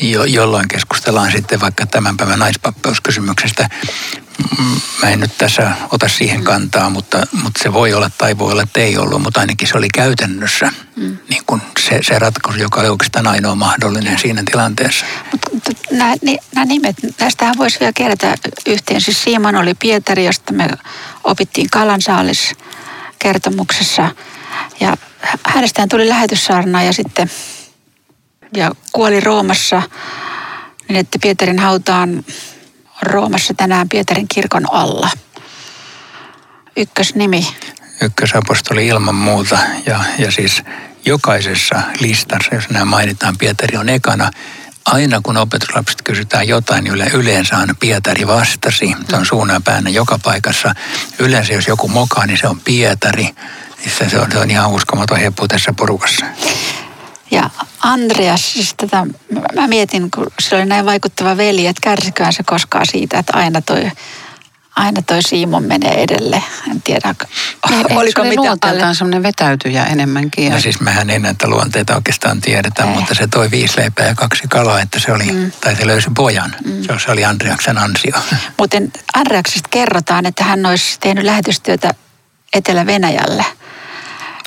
jo, 0.01 0.25
jolloin 0.25 0.69
keskustellaan 0.69 1.33
sitten 1.33 1.61
vaikka 1.61 1.87
tämän 1.87 2.17
päivän 2.17 2.39
naispappeuskysymyksestä. 2.39 3.69
Mä 5.03 5.11
en 5.11 5.21
nyt 5.21 5.39
tässä 5.39 5.73
ota 5.93 6.09
siihen 6.09 6.45
kantaa, 6.45 6.91
mutta, 6.91 7.27
mutta 7.43 7.63
se 7.63 7.73
voi 7.73 7.95
olla 7.95 8.11
tai 8.19 8.39
voi 8.39 8.53
olla, 8.53 8.63
että 8.63 8.81
ei 8.81 8.99
ollut, 8.99 9.23
mutta 9.23 9.41
ainakin 9.41 9.69
se 9.69 9.79
oli 9.79 9.89
käytännössä 9.89 10.73
mm. 10.97 11.19
niin 11.29 11.43
kuin 11.47 11.63
se, 11.81 12.01
se 12.03 12.19
ratkaisu, 12.19 12.61
joka 12.61 12.81
oli 12.81 12.89
oikeastaan 12.89 13.27
ainoa 13.27 13.55
mahdollinen 13.55 14.19
siinä 14.19 14.43
tilanteessa. 14.51 15.07
Mutta 15.33 15.51
nämä, 15.91 16.15
nämä 16.55 16.65
nimet, 16.65 16.97
näistähän 17.21 17.55
voisi 17.59 17.81
vielä 17.81 17.93
kerätä 17.93 18.35
yhteen. 18.67 19.01
Siis 19.01 19.25
Simon 19.25 19.57
oli 19.57 19.75
Pietari, 19.75 20.25
josta 20.25 20.53
me 20.53 20.69
opittiin 21.25 21.71
Kalansaalis 21.71 22.55
kertomuksessa. 23.19 24.11
Ja 24.81 24.97
hänestä 25.47 25.87
tuli 25.91 26.09
lähetyssaarna 26.09 26.83
ja 26.83 26.93
sitten 26.93 27.31
ja 28.55 28.71
kuoli 28.93 29.21
Roomassa, 29.21 29.83
niin 30.89 30.97
että 30.97 31.19
Pietarin 31.23 31.59
hautaan 31.59 32.25
Roomassa 33.03 33.55
tänään 33.55 33.89
Pietarin 33.89 34.29
kirkon 34.29 34.73
alla. 34.73 35.11
Ykkösnimi. 36.77 37.47
Ykkösapostoli 38.03 38.87
ilman 38.87 39.15
muuta 39.15 39.59
ja, 39.87 40.01
ja 40.19 40.33
siis 40.33 40.63
jokaisessa 41.05 41.83
listassa, 42.01 42.55
jos 42.55 42.71
nämä 42.71 42.85
mainitaan, 42.85 43.39
Pietari 43.39 43.77
on 43.77 43.89
ekana. 43.89 44.31
Aina 44.85 45.21
kun 45.23 45.37
opetuslapset 45.37 46.03
kysytään 46.03 46.49
jotain, 46.49 46.85
niin 46.85 46.95
yleensä 47.13 47.57
on 47.57 47.69
Pietari 47.81 48.27
vastasi. 48.27 48.95
Se 49.09 49.17
on 49.17 49.27
suunnan 49.27 49.63
päänä 49.63 49.91
joka 49.91 50.19
paikassa. 50.19 50.75
Yleensä 51.19 51.53
jos 51.53 51.67
joku 51.67 51.89
mokaa, 51.89 52.27
niin 52.27 52.39
se 52.39 52.49
on 52.49 52.61
Pietari. 52.61 53.29
Se 53.99 54.19
on, 54.21 54.33
se 54.33 54.39
on 54.39 54.51
ihan 54.51 54.71
uskomaton 54.71 55.19
heppu 55.19 55.49
tässä 55.49 55.73
porukassa. 55.73 56.27
Ja 57.31 57.51
Andreas, 57.83 58.53
siis 58.53 58.75
tätä, 58.77 59.07
mä 59.55 59.67
mietin, 59.67 60.11
kun 60.11 60.27
se 60.41 60.57
oli 60.57 60.65
näin 60.65 60.87
vaikuttava 60.87 61.37
veli, 61.37 61.67
että 61.67 61.81
kärsiköhän 61.83 62.33
se 62.33 62.43
koskaan 62.43 62.87
siitä, 62.87 63.19
että 63.19 63.33
aina 63.37 63.61
toi 63.61 63.91
aina 64.77 65.03
toi 65.03 65.23
Siimon 65.23 65.65
menee 65.65 66.03
edelle. 66.03 66.43
En 66.71 66.83
tiedä, 66.83 67.15
niin, 67.71 67.93
oliko 67.99 68.23
alle... 68.23 68.95
semmoinen 68.95 69.23
vetäytyjä 69.23 69.85
enemmänkin. 69.85 70.53
No 70.53 70.61
siis 70.61 70.81
mehän 70.81 71.11
ei 71.11 71.19
näitä 71.19 71.49
luonteita 71.49 71.95
oikeastaan 71.95 72.41
tiedetä, 72.41 72.85
ei. 72.85 72.95
mutta 72.95 73.15
se 73.15 73.27
toi 73.27 73.51
viisi 73.51 73.81
leipää 73.81 74.07
ja 74.07 74.15
kaksi 74.15 74.43
kalaa, 74.49 74.81
että 74.81 75.01
se 75.01 75.13
oli, 75.13 75.33
mm. 75.33 75.53
tai 75.61 75.77
se 75.77 75.87
löysi 75.87 76.11
pojan. 76.17 76.57
Mm. 76.65 76.83
Se 77.05 77.13
oli 77.13 77.25
Andreaksen 77.25 77.79
ansio. 77.79 78.13
Muuten 78.59 78.93
Andreaksesta 79.15 79.69
kerrotaan, 79.69 80.27
että 80.27 80.45
hän 80.45 80.67
olisi 80.67 81.01
tehnyt 81.01 81.25
lähetystyötä 81.25 81.95
Etelä-Venäjälle. 82.53 83.45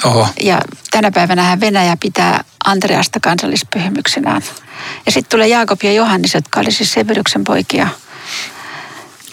Oho. 0.03 0.27
Ja 0.41 0.61
tänä 0.91 1.11
päivänä 1.11 1.57
Venäjä 1.59 1.97
pitää 1.99 2.43
Andreasta 2.63 3.19
kansallispyhimyksenään. 3.19 4.41
Ja 5.05 5.11
sitten 5.11 5.29
tulee 5.29 5.47
Jaakob 5.47 5.83
ja 5.83 5.93
Johannes, 5.93 6.33
jotka 6.33 6.59
oli 6.59 6.71
siis 6.71 6.93
Severyksen 6.93 7.43
poikia– 7.43 7.87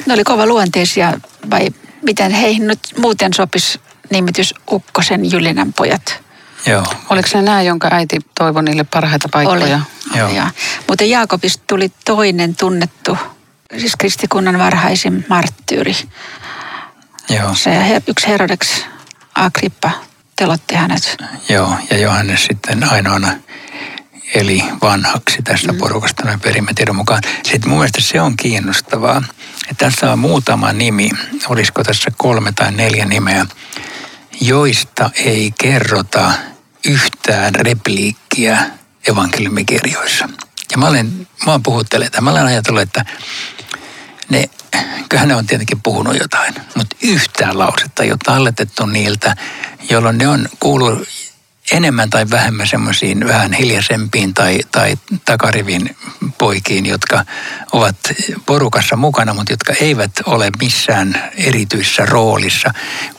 ne 0.06 0.14
oli 0.14 0.24
kova 0.24 0.46
luonteisia 0.46 1.12
vai 1.50 1.68
miten 2.02 2.32
heihin 2.32 2.66
nyt 2.66 2.78
muuten 2.96 3.34
sopisi 3.34 3.80
nimitys 4.10 4.54
Ukkosen 4.70 5.32
Jylinän 5.32 5.72
pojat? 5.72 6.22
Joo. 6.66 6.86
Oliko 7.10 7.28
se 7.28 7.42
nämä, 7.42 7.62
jonka 7.62 7.88
äiti 7.92 8.18
toivoi 8.38 8.62
niille 8.62 8.84
parhaita 8.84 9.28
paikkoja? 9.32 9.76
Oli. 9.76 10.18
Joo. 10.18 10.30
Ja, 10.30 10.50
mutta 10.88 11.04
Jaakobista 11.04 11.62
tuli 11.66 11.92
toinen 12.04 12.56
tunnettu, 12.56 13.18
siis 13.78 13.96
kristikunnan 13.96 14.58
varhaisin 14.58 15.26
marttyyri. 15.28 15.96
Joo. 17.28 17.54
Se 17.54 18.02
yksi 18.06 18.28
Herodex 18.28 18.84
Agrippa 19.34 19.90
telotti 20.40 20.74
hänet. 20.74 21.16
Joo, 21.48 21.74
ja 21.90 21.98
Johannes 21.98 22.44
sitten 22.44 22.92
ainoana 22.92 23.32
eli 24.34 24.64
vanhaksi 24.82 25.42
tästä 25.42 25.72
mm. 25.72 25.78
porukasta 25.78 26.24
noin 26.24 26.40
perimätiedon 26.40 26.96
mukaan. 26.96 27.22
Sitten 27.42 27.68
mun 27.68 27.78
mielestä 27.78 28.00
se 28.00 28.20
on 28.20 28.36
kiinnostavaa, 28.36 29.22
että 29.70 29.84
tässä 29.84 30.12
on 30.12 30.18
muutama 30.18 30.72
nimi, 30.72 31.10
olisiko 31.48 31.84
tässä 31.84 32.10
kolme 32.16 32.52
tai 32.52 32.72
neljä 32.72 33.04
nimeä, 33.04 33.46
joista 34.40 35.10
ei 35.14 35.52
kerrota 35.60 36.32
yhtään 36.86 37.54
repliikkiä 37.54 38.66
evankeliumikirjoissa. 39.08 40.28
Ja 40.72 40.78
mä 40.78 40.86
olen, 40.86 41.28
mä 41.46 41.50
olen 41.50 41.62
puhuttelee, 41.62 42.08
mä 42.20 42.30
olen 42.30 42.46
ajatellut, 42.46 42.82
että 42.82 43.04
ne, 44.28 44.50
kyllähän 45.08 45.28
ne 45.28 45.34
on 45.34 45.46
tietenkin 45.46 45.82
puhunut 45.82 46.16
jotain, 46.20 46.54
mutta 46.76 46.96
yhtään 47.02 47.58
lausetta 47.58 48.02
ei 48.02 48.10
ole 48.10 48.18
talletettu 48.24 48.86
niiltä, 48.86 49.36
jolloin 49.90 50.18
ne 50.18 50.28
on 50.28 50.48
kuullut 50.60 51.08
enemmän 51.72 52.10
tai 52.10 52.30
vähemmän 52.30 52.66
semmoisiin 52.66 53.26
vähän 53.26 53.52
hiljaisempiin 53.52 54.34
tai, 54.34 54.60
tai 54.72 54.98
takarivin 55.24 55.96
poikiin, 56.38 56.86
jotka 56.86 57.24
ovat 57.72 57.96
porukassa 58.46 58.96
mukana, 58.96 59.34
mutta 59.34 59.52
jotka 59.52 59.72
eivät 59.80 60.12
ole 60.26 60.50
missään 60.60 61.30
erityisessä 61.34 62.06
roolissa. 62.06 62.70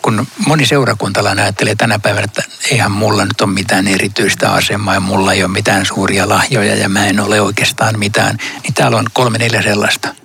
Kun 0.02 0.28
moni 0.48 0.66
seurakuntalainen 0.66 1.44
ajattelee 1.44 1.76
tänä 1.76 2.00
päivänä, 2.00 2.24
että 2.24 2.44
eihän 2.72 2.92
mulla 2.92 3.26
nyt 3.26 3.42
ole 3.42 3.54
mitään 3.54 3.88
erityistä 3.88 4.52
asemaa 4.52 4.94
ja 4.94 5.00
mulla 5.00 5.34
ei 5.34 5.44
ole 5.44 5.52
mitään 5.52 5.86
suuria 5.86 6.30
lahjoja 6.30 6.76
ja 6.76 6.90
mä 6.90 7.06
en 7.06 7.20
ole 7.20 7.42
oikeastaan 7.42 8.00
mitään, 8.00 8.38
niin 8.64 8.74
täällä 8.74 8.98
on 8.98 9.06
kolme 9.14 9.38
neljä 9.38 9.62
sellaista. 9.62 10.21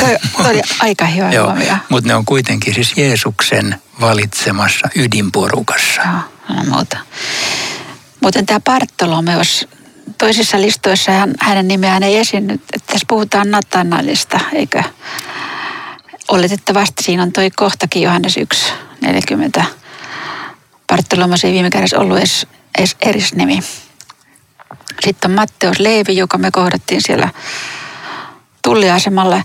Toi, 0.00 0.16
toi 0.42 0.62
aika 0.78 1.06
hyvä 1.06 1.32
Joo, 1.32 1.54
mutta 1.88 2.08
ne 2.08 2.14
on 2.14 2.24
kuitenkin 2.24 2.74
siis 2.74 2.92
Jeesuksen 2.96 3.80
valitsemassa 4.00 4.88
ydinporukassa. 4.96 6.02
Joo, 6.48 6.64
muuta. 6.64 6.98
Muuten 8.20 8.46
tämä 8.46 8.60
Bartolomeos, 8.60 9.68
toisissa 10.18 10.60
listoissa 10.60 11.12
hän, 11.12 11.34
hänen 11.40 11.68
nimeään 11.68 12.02
ei 12.02 12.18
esiinny. 12.18 12.60
Tässä 12.86 13.06
puhutaan 13.08 13.50
Natanalista, 13.50 14.40
eikö? 14.52 14.82
Oletettavasti 16.28 17.02
siinä 17.02 17.22
on 17.22 17.32
toi 17.32 17.50
kohtakin 17.50 18.02
Johannes 18.02 18.36
1, 18.36 18.72
40. 19.00 19.64
Bartolomeos 20.86 21.44
ei 21.44 21.52
viime 21.52 21.70
kädessä 21.70 21.98
ollut 21.98 22.18
edes, 22.18 22.46
edes 22.78 22.96
erisnimi. 23.02 23.60
Sitten 25.04 25.30
on 25.30 25.34
Matteus 25.34 25.78
Leevi, 25.78 26.16
joka 26.16 26.38
me 26.38 26.50
kohdattiin 26.50 27.02
siellä 27.02 27.28
tulliasemalla. 28.66 29.42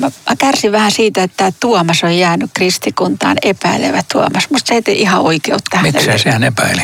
Mä, 0.00 0.10
mä 0.28 0.36
kärsin 0.38 0.72
vähän 0.72 0.90
siitä, 0.90 1.22
että 1.22 1.36
tämä 1.36 1.50
Tuomas 1.60 2.04
on 2.04 2.18
jäänyt 2.18 2.50
kristikuntaan 2.54 3.36
epäilevä 3.42 4.02
Tuomas. 4.12 4.50
Musta 4.50 4.68
se 4.68 4.74
ei 4.74 4.82
tee 4.82 4.94
ihan 4.94 5.20
oikeutta 5.20 5.78
Miksi 5.82 6.18
sehän 6.18 6.42
epäili? 6.42 6.82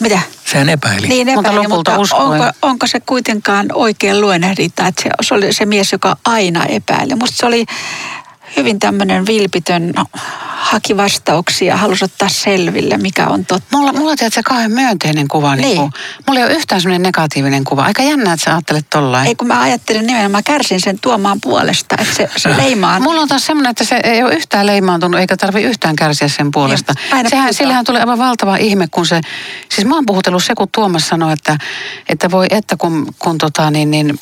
Mitä? 0.00 0.20
Sehän 0.46 0.68
epäili. 0.68 1.08
Niin 1.08 1.28
epäili, 1.28 1.68
mutta, 1.68 1.96
mutta 1.96 2.16
onko, 2.16 2.44
onko, 2.62 2.86
se 2.86 3.00
kuitenkaan 3.00 3.66
oikein 3.72 4.20
luennehdinta, 4.20 4.86
että 4.86 5.02
se, 5.02 5.10
se 5.22 5.34
oli 5.34 5.52
se 5.52 5.66
mies, 5.66 5.92
joka 5.92 6.16
aina 6.24 6.66
epäili. 6.66 7.14
Musta 7.14 7.36
se 7.36 7.46
oli 7.46 7.66
hyvin 8.56 8.78
tämmöinen 8.78 9.26
vilpitön, 9.26 9.92
no, 9.96 10.04
haki 10.60 10.96
vastauksia, 10.96 11.76
halusi 11.76 12.04
ottaa 12.04 12.28
selville, 12.28 12.96
mikä 12.96 13.26
on 13.26 13.44
totta. 13.46 13.76
Mulla, 13.76 13.92
mulla 13.92 14.10
on 14.10 14.16
se 14.30 14.42
kauhean 14.42 14.72
myönteinen 14.72 15.28
kuva. 15.28 15.56
Niin. 15.56 15.66
Niin 15.66 15.76
kuin, 15.76 15.92
mulla 16.26 16.40
ei 16.40 16.46
ole 16.46 16.54
yhtään 16.54 16.80
semmoinen 16.80 17.02
negatiivinen 17.02 17.64
kuva. 17.64 17.82
Aika 17.82 18.02
jännä, 18.02 18.32
että 18.32 18.44
sä 18.44 18.50
ajattelet 18.50 18.86
tollain. 18.90 19.26
Ei, 19.26 19.34
kun 19.34 19.46
mä 19.48 19.60
ajattelin 19.60 20.06
nimenomaan, 20.06 20.30
mä 20.30 20.42
kärsin 20.42 20.80
sen 20.80 20.98
tuomaan 21.00 21.40
puolesta, 21.40 21.96
että 22.00 22.14
se, 22.14 22.30
se 22.36 22.56
leimaa. 22.62 23.00
Mulla 23.00 23.20
on 23.20 23.28
taas 23.28 23.46
semmoinen, 23.46 23.70
että 23.70 23.84
se 23.84 24.00
ei 24.04 24.22
ole 24.22 24.34
yhtään 24.34 24.66
leimaantunut, 24.66 25.20
eikä 25.20 25.36
tarvi 25.36 25.62
yhtään 25.62 25.96
kärsiä 25.96 26.28
sen 26.28 26.50
puolesta. 26.50 26.94
Niin, 27.12 27.30
Sehän, 27.30 27.54
sillähän 27.54 27.84
tuli 27.84 27.98
aivan 27.98 28.18
valtava 28.18 28.56
ihme, 28.56 28.88
kun 28.90 29.06
se, 29.06 29.20
siis 29.74 29.86
mä 29.86 29.94
oon 29.94 30.06
puhutellut 30.06 30.44
se, 30.44 30.54
kun 30.54 30.68
Tuomas 30.72 31.08
sanoi, 31.08 31.32
että, 31.32 31.58
että 32.08 32.30
voi, 32.30 32.46
että 32.50 32.76
kun, 32.76 33.14
kun 33.18 33.38
tota, 33.38 33.70
niin, 33.70 33.90
niin, 33.90 34.20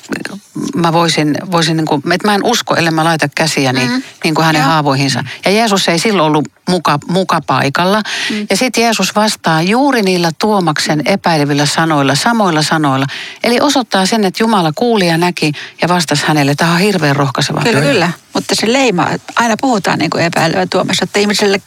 mä 0.75 0.93
voisin, 0.93 1.39
voisin 1.51 1.77
niin 1.77 1.87
kuin, 1.87 2.03
että 2.13 2.29
mä 2.29 2.35
en 2.35 2.45
usko, 2.45 2.77
ellei 2.77 2.91
mä 2.91 3.05
laita 3.05 3.29
käsiäni 3.35 3.89
mm. 3.89 4.03
niin 4.25 4.35
kuin 4.35 4.45
hänen 4.45 4.61
Joo. 4.61 4.69
haavoihinsa. 4.69 5.25
Ja 5.45 5.51
Jeesus 5.51 5.89
ei 5.89 5.99
silloin 5.99 6.27
ollut 6.27 6.49
muka, 6.69 6.99
muka 7.09 7.41
paikalla. 7.47 8.03
Mm. 8.31 8.47
Ja 8.51 8.57
sitten 8.57 8.83
Jeesus 8.83 9.15
vastaa 9.15 9.63
juuri 9.63 10.03
niillä 10.03 10.31
Tuomaksen 10.39 11.03
epäilevillä 11.05 11.67
sanoilla, 11.67 12.15
samoilla 12.15 12.63
sanoilla. 12.63 13.07
Eli 13.43 13.61
osoittaa 13.61 14.07
sen, 14.07 14.25
että 14.25 14.43
Jumala 14.43 14.73
kuuli 14.75 15.07
ja 15.07 15.19
näki 15.19 15.53
ja 15.83 15.89
vastasi 15.89 16.27
hänelle. 16.27 16.55
Tämä 16.55 16.73
on 16.73 16.79
hirveän 16.79 17.17
rohkaiseva. 17.17 17.61
Kyllä, 17.61 17.81
kyllä. 17.81 18.11
Mutta 18.35 18.55
se 18.55 18.73
leima, 18.73 19.07
aina 19.37 19.55
puhutaan 19.61 19.99
niin 19.99 20.11
kuin 20.11 20.25
epäilevä 20.25 20.67
Tuomas, 20.67 20.99
että 21.03 21.19
ihmiselle 21.19 21.63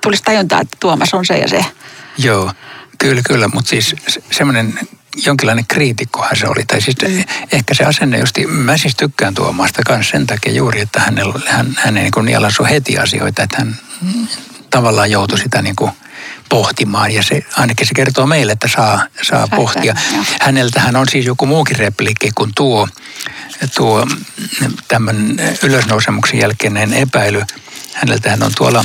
tulisi 0.00 0.22
tajuntaa, 0.22 0.60
että 0.60 0.76
Tuomas 0.80 1.14
on 1.14 1.26
se 1.26 1.38
ja 1.38 1.48
se. 1.48 1.64
Joo, 2.18 2.52
kyllä, 2.98 3.22
kyllä. 3.26 3.48
Mutta 3.48 3.70
siis 3.70 3.96
semmoinen 4.30 4.78
jonkinlainen 5.26 5.66
kriitikkohan 5.68 6.36
se 6.36 6.48
oli. 6.48 6.64
Tai 6.64 6.80
siis 6.80 6.96
mm. 7.02 7.24
ehkä 7.52 7.74
se 7.74 7.84
asenne 7.84 8.18
justi, 8.18 8.46
mä 8.46 8.76
siis 8.76 8.96
tykkään 8.96 9.34
Tuomasta 9.34 9.82
kanssa 9.86 10.10
sen 10.10 10.26
takia 10.26 10.52
juuri, 10.52 10.80
että 10.80 11.00
hänellä, 11.00 11.40
hän, 11.46 11.74
hän 11.76 11.96
ei 11.96 12.02
niin 12.02 12.12
kuin 12.12 12.68
heti 12.70 12.98
asioita, 12.98 13.42
että 13.42 13.56
hän 13.58 13.78
tavallaan 14.70 15.10
joutui 15.10 15.38
sitä 15.38 15.62
niin 15.62 15.76
kuin 15.76 15.90
pohtimaan 16.48 17.10
ja 17.10 17.22
se, 17.22 17.42
ainakin 17.56 17.86
se 17.86 17.94
kertoo 17.94 18.26
meille, 18.26 18.52
että 18.52 18.68
saa, 18.68 19.06
saa 19.22 19.48
pohtia. 19.48 19.94
Häneltähän 20.40 20.96
on 20.96 21.08
siis 21.08 21.26
joku 21.26 21.46
muukin 21.46 21.76
repliikki 21.76 22.30
kuin 22.34 22.50
tuo, 22.54 22.88
tuo 23.74 24.06
tämän 24.88 25.36
ylösnousemuksen 25.62 26.40
jälkeinen 26.40 26.92
epäily. 26.92 27.42
Häneltähän 27.94 28.42
on 28.42 28.52
tuolla 28.56 28.84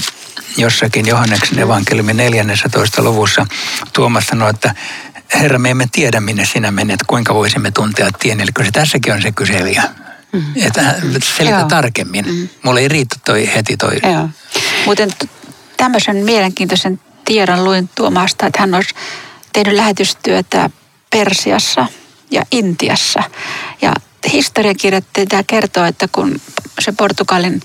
jossakin 0.57 1.07
Johanneksen 1.07 1.59
evankeliumin 1.59 2.17
14. 2.17 3.03
luvussa 3.03 3.47
Tuomas 3.93 4.27
sanoi, 4.27 4.49
että 4.49 4.75
Herra, 5.33 5.59
me 5.59 5.69
emme 5.69 5.87
tiedä, 5.91 6.19
minne 6.19 6.45
sinä 6.45 6.71
menet, 6.71 6.99
kuinka 7.07 7.33
voisimme 7.33 7.71
tuntea 7.71 8.09
tien. 8.19 8.41
Eli 8.41 8.65
se 8.65 8.71
tässäkin 8.71 9.13
on 9.13 9.21
se 9.21 9.31
kyselijä. 9.31 9.83
Mm. 10.33 10.43
Että 10.55 10.95
selitä 11.35 11.57
Joo. 11.57 11.67
tarkemmin. 11.67 12.25
Mm. 12.25 12.49
Mulle 12.63 12.79
ei 12.79 12.87
riitä 12.87 13.15
toi 13.25 13.49
heti 13.55 13.77
toi. 13.77 13.99
Joo. 14.03 14.29
Muuten 14.85 15.09
tämmöisen 15.77 16.17
mielenkiintoisen 16.17 16.99
tiedon 17.25 17.63
luin 17.63 17.89
Tuomasta, 17.95 18.45
että 18.45 18.59
hän 18.59 18.75
olisi 18.75 18.95
tehnyt 19.53 19.73
lähetystyötä 19.73 20.69
Persiassa 21.09 21.85
ja 22.31 22.43
Intiassa. 22.51 23.23
Ja 23.81 23.93
historiakirjoittaja 24.33 25.43
kertoo, 25.47 25.85
että 25.85 26.07
kun 26.11 26.41
se 26.79 26.91
Portugalin 26.91 27.61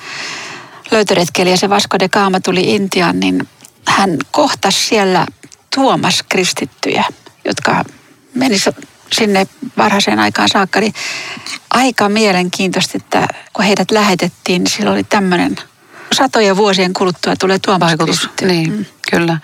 löytöretkeli 0.90 1.50
ja 1.50 1.56
se 1.56 1.70
Vasco 1.70 1.98
de 1.98 2.08
Gama 2.08 2.40
tuli 2.40 2.74
Intiaan, 2.74 3.20
niin 3.20 3.48
hän 3.86 4.18
kohtasi 4.30 4.78
siellä 4.78 5.26
Tuomas 5.74 6.22
kristittyjä 6.28 7.04
jotka 7.44 7.84
meni 8.34 8.56
sinne 9.12 9.46
varhaiseen 9.76 10.18
aikaan 10.18 10.48
saakka, 10.48 10.80
niin 10.80 10.94
aika 11.70 12.08
mielenkiintoista, 12.08 12.98
että 12.98 13.28
kun 13.52 13.64
heidät 13.64 13.90
lähetettiin, 13.90 14.64
niin 14.64 14.70
silloin 14.70 14.94
oli 14.94 15.04
tämmöinen 15.04 15.56
satoja 16.12 16.56
vuosien 16.56 16.92
kuluttua 16.92 17.36
tulee 17.36 17.58
tuo 17.58 17.80
vaikutus. 17.80 18.30
Niin, 18.40 18.72
mm. 18.72 18.84
kyllä. 19.10 19.38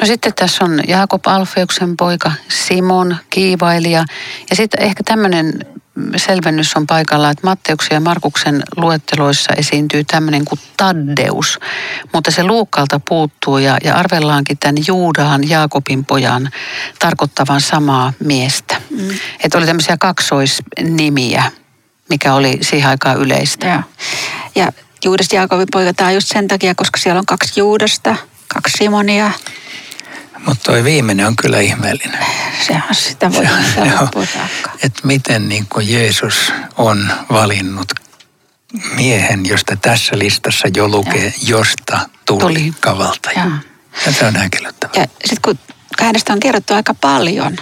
No 0.00 0.06
sitten 0.06 0.34
tässä 0.34 0.64
on 0.64 0.80
Jaakob 0.88 1.26
Alfeuksen 1.26 1.96
poika, 1.96 2.32
Simon, 2.48 3.16
kiivailija. 3.30 4.04
Ja 4.50 4.56
sitten 4.56 4.82
ehkä 4.82 5.02
tämmöinen 5.04 5.66
selvennys 6.16 6.76
on 6.76 6.86
paikalla, 6.86 7.30
että 7.30 7.46
Matteuksen 7.46 7.94
ja 7.94 8.00
Markuksen 8.00 8.62
luetteloissa 8.76 9.52
esiintyy 9.52 10.04
tämmöinen 10.04 10.44
kuin 10.44 10.60
Taddeus, 10.76 11.58
mutta 12.12 12.30
se 12.30 12.44
Luukalta 12.44 13.00
puuttuu 13.08 13.58
ja, 13.58 13.76
ja 13.84 13.94
arvellaankin 13.94 14.58
tämän 14.58 14.76
Juudaan, 14.86 15.48
Jaakobin 15.48 16.04
pojan, 16.04 16.50
tarkoittavan 16.98 17.60
samaa 17.60 18.12
miestä. 18.24 18.80
Mm. 18.90 19.08
Että 19.44 19.58
oli 19.58 19.66
tämmöisiä 19.66 19.96
kaksoisnimiä, 20.00 21.52
mikä 22.08 22.34
oli 22.34 22.58
siihen 22.60 22.90
aikaan 22.90 23.18
yleistä. 23.18 23.66
Ja, 23.66 23.82
ja 24.54 24.72
Juudas 25.04 25.32
Jaakobin 25.32 25.68
poika, 25.72 25.94
tämä 25.94 26.08
on 26.08 26.14
just 26.14 26.28
sen 26.28 26.48
takia, 26.48 26.74
koska 26.74 26.98
siellä 26.98 27.18
on 27.18 27.26
kaksi 27.26 27.60
Juudasta, 27.60 28.16
kaksi 28.48 28.78
Simonia. 28.78 29.30
Mutta 30.46 30.72
toi 30.72 30.84
viimeinen 30.84 31.26
on 31.26 31.36
kyllä 31.36 31.60
ihmeellinen. 31.60 32.26
Sehän 32.66 32.94
sitä 32.94 33.32
voi 33.32 33.46
Että 34.82 35.00
miten 35.04 35.48
niin 35.48 35.66
kuin 35.68 35.92
Jeesus 35.92 36.52
on 36.76 37.12
valinnut 37.32 37.92
miehen, 38.94 39.46
josta 39.46 39.76
tässä 39.76 40.18
listassa 40.18 40.68
jo 40.76 40.88
lukee, 40.88 41.24
ja. 41.24 41.32
josta 41.42 42.08
tuli, 42.24 42.40
tuli. 42.40 42.72
kavaltaja. 42.80 43.38
Ja. 43.38 43.50
ja 44.06 44.12
se 44.12 44.26
on 44.26 44.36
häkellyttävää. 44.36 44.94
Ja 44.96 45.06
sitten 45.24 45.42
kun 45.42 45.58
hänestä 46.00 46.32
on 46.32 46.40
kerrottu 46.40 46.74
aika 46.74 46.94
paljon, 46.94 47.56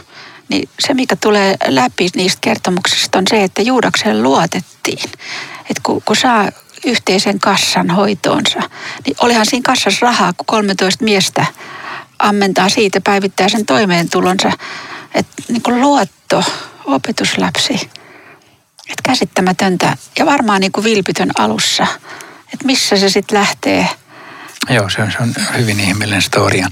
niin 0.49 0.69
se 0.81 0.95
mikä 0.95 1.17
tulee 1.17 1.57
läpi 1.67 2.09
niistä 2.17 2.39
kertomuksista 2.41 3.19
on 3.19 3.25
se, 3.31 3.45
että 3.45 3.63
Juudakseen 3.63 4.23
luotettiin. 4.23 5.11
Että 5.61 5.81
kun, 5.83 6.03
kun 6.05 6.17
saa 6.17 6.51
yhteisen 6.87 7.41
kassan 7.41 7.91
hoitoonsa, 7.91 8.61
niin 9.07 9.17
olihan 9.21 9.47
siinä 9.47 9.63
kassassa 9.67 10.07
rahaa, 10.07 10.33
kun 10.33 10.47
13 10.47 11.05
miestä 11.05 11.47
ammentaa 12.19 12.69
siitä 12.69 13.01
päivittäisen 13.01 13.67
toimeentulonsa. 13.67 14.53
Että 15.15 15.43
niin 15.49 15.63
kuin 15.63 15.81
luotto, 15.81 16.45
opetusläpsi, 16.85 17.75
että 18.89 19.03
käsittämätöntä 19.03 19.97
ja 20.19 20.27
varmaan 20.27 20.61
niin 20.61 20.73
kuin 20.73 20.85
vilpitön 20.85 21.31
alussa. 21.39 21.87
Että 22.53 22.67
missä 22.67 22.97
se 22.97 23.09
sitten 23.09 23.39
lähtee. 23.39 23.89
Joo, 24.71 24.91
se 24.91 25.03
on, 25.03 25.13
se 25.13 25.19
on 25.21 25.35
hyvin 25.59 25.81
ihmeellinen 25.81 26.23
storia. 26.23 26.69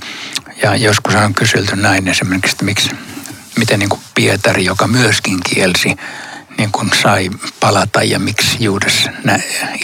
Ja 0.62 0.76
joskus 0.76 1.14
on 1.14 1.34
kyselty 1.34 1.76
näin 1.76 2.08
esimerkiksi, 2.08 2.54
että 2.54 2.64
miksi, 2.64 2.90
miten 3.58 3.78
niin 3.78 3.88
kuin 3.88 4.00
Pietari, 4.14 4.64
joka 4.64 4.86
myöskin 4.86 5.38
kielsi, 5.54 5.96
niin 6.58 6.72
kuin 6.72 6.90
sai 7.02 7.30
palata 7.60 8.02
ja 8.02 8.18
miksi 8.18 8.56
Juudas 8.60 9.08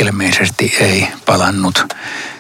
ilmeisesti 0.01 0.77
ei 0.81 1.09
palannut 1.27 1.95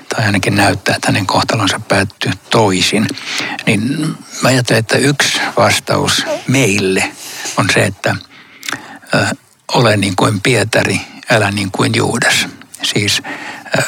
tai 0.08 0.24
ainakin 0.24 0.56
näyttää, 0.56 0.96
että 0.96 1.08
hänen 1.08 1.26
kohtalonsa 1.26 1.80
päättyy 1.80 2.32
toisin, 2.50 3.06
niin 3.66 4.06
mä 4.42 4.48
ajattelen, 4.48 4.80
että 4.80 4.98
yksi 4.98 5.40
vastaus 5.56 6.24
meille 6.46 7.12
on 7.56 7.66
se, 7.74 7.84
että 7.84 8.16
ö, 9.14 9.26
ole 9.74 9.96
niin 9.96 10.16
kuin 10.16 10.40
Pietari, 10.40 11.00
älä 11.30 11.50
niin 11.50 11.70
kuin 11.70 11.92
Juudas. 11.96 12.46
Siis 12.82 13.22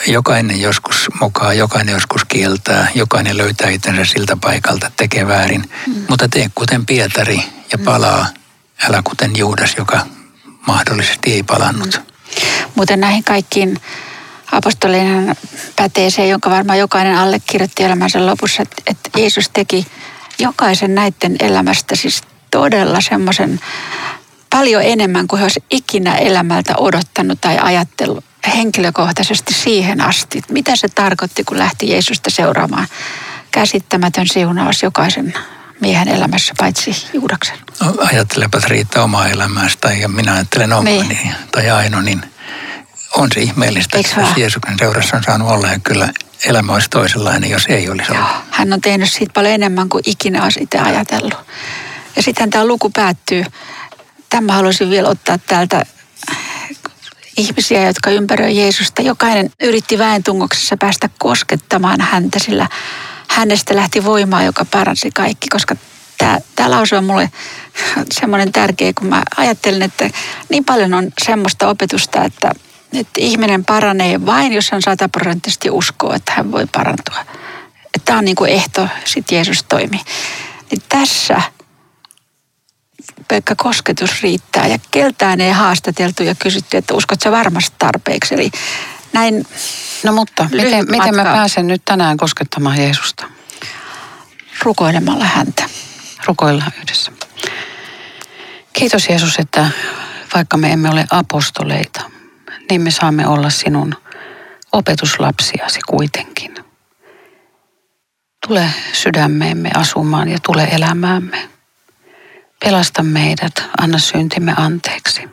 jokainen 0.06 0.60
joskus 0.60 1.08
mukaan, 1.20 1.58
jokainen 1.58 1.92
joskus 1.92 2.24
kieltää, 2.24 2.88
jokainen 2.94 3.36
löytää 3.36 3.70
itsensä 3.70 4.04
siltä 4.04 4.36
paikalta, 4.40 4.90
tekee 4.96 5.26
väärin. 5.26 5.70
Mm. 5.86 6.04
Mutta 6.08 6.28
tee 6.28 6.50
kuten 6.54 6.86
Pietari 6.86 7.42
ja 7.72 7.78
mm. 7.78 7.84
palaa, 7.84 8.26
älä 8.82 9.02
kuten 9.04 9.30
Juudas, 9.36 9.74
joka 9.76 10.06
mahdollisesti 10.66 11.32
ei 11.32 11.42
palannut. 11.42 12.00
Mm. 12.06 12.10
Muuten 12.74 13.00
näihin 13.00 13.24
kaikkiin 13.24 13.80
apostolinen 14.52 15.36
pätee 15.76 16.10
se, 16.10 16.26
jonka 16.26 16.50
varmaan 16.50 16.78
jokainen 16.78 17.16
allekirjoitti 17.16 17.82
elämänsä 17.82 18.26
lopussa, 18.26 18.62
että, 18.62 18.76
että 18.86 19.10
Jeesus 19.20 19.48
teki 19.48 19.86
jokaisen 20.38 20.94
näiden 20.94 21.36
elämästä 21.40 21.96
siis 21.96 22.22
todella 22.50 23.00
semmoisen 23.00 23.60
paljon 24.50 24.82
enemmän 24.82 25.26
kuin 25.26 25.38
he 25.38 25.44
olisi 25.44 25.64
ikinä 25.70 26.16
elämältä 26.16 26.74
odottanut 26.76 27.40
tai 27.40 27.58
ajatellut 27.58 28.24
henkilökohtaisesti 28.56 29.54
siihen 29.54 30.00
asti. 30.00 30.42
Mitä 30.50 30.76
se 30.76 30.88
tarkoitti, 30.88 31.44
kun 31.44 31.58
lähti 31.58 31.90
Jeesusta 31.90 32.30
seuraamaan 32.30 32.86
käsittämätön 33.50 34.26
siunaus 34.28 34.82
jokaisen 34.82 35.34
miehen 35.80 36.08
elämässä, 36.08 36.54
paitsi 36.58 37.06
Juudaksen. 37.12 37.58
No, 37.80 37.94
ajattelepas 37.98 38.64
Riitta 38.64 39.02
omaa 39.02 39.28
elämästä 39.28 39.92
ja 39.92 40.08
minä 40.08 40.34
ajattelen 40.34 40.72
omani 40.72 41.02
niin. 41.08 41.34
tai 41.52 41.70
Aino, 41.70 42.00
niin 42.00 42.22
on 43.16 43.28
se 43.34 43.40
ihmeellistä, 43.40 43.96
Eikö 43.96 44.08
että 44.08 44.20
jos 44.20 44.36
Jeesuksen 44.36 44.78
seurassa 44.78 45.16
on 45.16 45.22
saanut 45.22 45.50
olla 45.50 45.66
ja 45.66 45.78
kyllä 45.78 46.08
elämä 46.44 46.72
olisi 46.72 46.88
toisenlainen, 46.88 47.50
jos 47.50 47.66
ei 47.68 47.90
olisi 47.90 48.12
ollut. 48.12 48.26
Joo, 48.26 48.42
hän 48.50 48.72
on 48.72 48.80
tehnyt 48.80 49.12
siitä 49.12 49.32
paljon 49.32 49.54
enemmän 49.54 49.88
kuin 49.88 50.02
ikinä 50.06 50.44
olisi 50.44 50.62
itse 50.62 50.78
ajatellut. 50.78 51.34
Ja 52.16 52.22
sitten 52.22 52.50
tämä 52.50 52.66
luku 52.66 52.90
päättyy. 52.90 53.44
Tämä 54.30 54.52
haluaisin 54.52 54.90
vielä 54.90 55.08
ottaa 55.08 55.38
täältä 55.38 55.84
ihmisiä, 57.36 57.86
jotka 57.86 58.10
ympäröi 58.10 58.56
Jeesusta. 58.56 59.02
Jokainen 59.02 59.50
yritti 59.62 59.98
väentungoksessa 59.98 60.76
päästä 60.76 61.10
koskettamaan 61.18 62.00
häntä, 62.00 62.38
sillä 62.38 62.68
hänestä 63.28 63.76
lähti 63.76 64.04
voimaa, 64.04 64.42
joka 64.42 64.64
paransi 64.64 65.10
kaikki, 65.10 65.48
koska 65.48 65.76
tämä, 66.18 66.38
tämä 66.56 66.70
lause 66.70 66.96
on 66.96 67.04
mulle 67.04 67.30
semmoinen 68.12 68.52
tärkeä, 68.52 68.92
kun 68.98 69.08
mä 69.08 69.22
ajattelen, 69.36 69.82
että 69.82 70.10
niin 70.48 70.64
paljon 70.64 70.94
on 70.94 71.10
semmoista 71.24 71.68
opetusta, 71.68 72.24
että 72.24 72.52
että 72.92 73.20
ihminen 73.20 73.64
paranee 73.64 74.26
vain, 74.26 74.52
jos 74.52 74.70
hän 74.70 74.82
sataprosenttisesti 74.82 75.70
uskoo, 75.70 76.12
että 76.12 76.32
hän 76.32 76.52
voi 76.52 76.66
parantua. 76.66 77.20
Että 77.74 78.00
tämä 78.04 78.18
on 78.18 78.24
niin 78.24 78.36
kuin 78.36 78.50
ehto, 78.50 78.88
sitten 79.04 79.36
Jeesus 79.36 79.62
toimi. 79.62 80.00
Niin 80.70 80.82
tässä 80.88 81.42
pelkkä 83.28 83.54
kosketus 83.56 84.22
riittää 84.22 84.66
ja 84.66 84.78
keltään 84.90 85.40
ei 85.40 85.52
haastateltu 85.52 86.22
ja 86.22 86.34
kysytty, 86.34 86.76
että 86.76 86.94
uskotko 86.94 87.30
varmasti 87.30 87.76
tarpeeksi. 87.78 88.34
Eli 88.34 88.50
näin 89.12 89.46
No 90.02 90.12
mutta 90.12 90.48
miten, 90.52 90.86
miten 90.90 91.16
mä 91.16 91.24
pääsen 91.24 91.66
nyt 91.66 91.82
tänään 91.84 92.16
koskettamaan 92.16 92.78
Jeesusta? 92.78 93.26
Rukoilemalla 94.62 95.24
häntä. 95.24 95.64
Rukoillaan 96.26 96.72
yhdessä. 96.78 97.12
Kiitos 98.72 99.08
Jeesus, 99.08 99.36
että 99.38 99.70
vaikka 100.34 100.56
me 100.56 100.72
emme 100.72 100.90
ole 100.90 101.06
apostoleita, 101.10 102.09
niin 102.70 102.82
me 102.82 102.90
saamme 102.90 103.26
olla 103.26 103.50
sinun 103.50 103.94
opetuslapsiasi 104.72 105.80
kuitenkin. 105.88 106.54
Tule 108.46 108.70
sydämeemme 108.92 109.70
asumaan 109.74 110.28
ja 110.28 110.38
tule 110.42 110.64
elämäämme. 110.64 111.48
Pelasta 112.64 113.02
meidät, 113.02 113.64
anna 113.80 113.98
syntimme 113.98 114.54
anteeksi. 114.56 115.28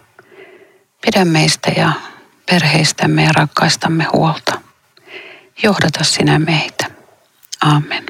Pidä 1.01 1.25
meistä 1.25 1.71
ja 1.77 1.91
perheistämme 2.45 3.23
ja 3.23 3.31
rakkaistamme 3.35 4.03
huolta. 4.13 4.61
Johdata 5.63 6.03
sinä 6.03 6.39
meitä. 6.39 6.85
Amen. 7.61 8.05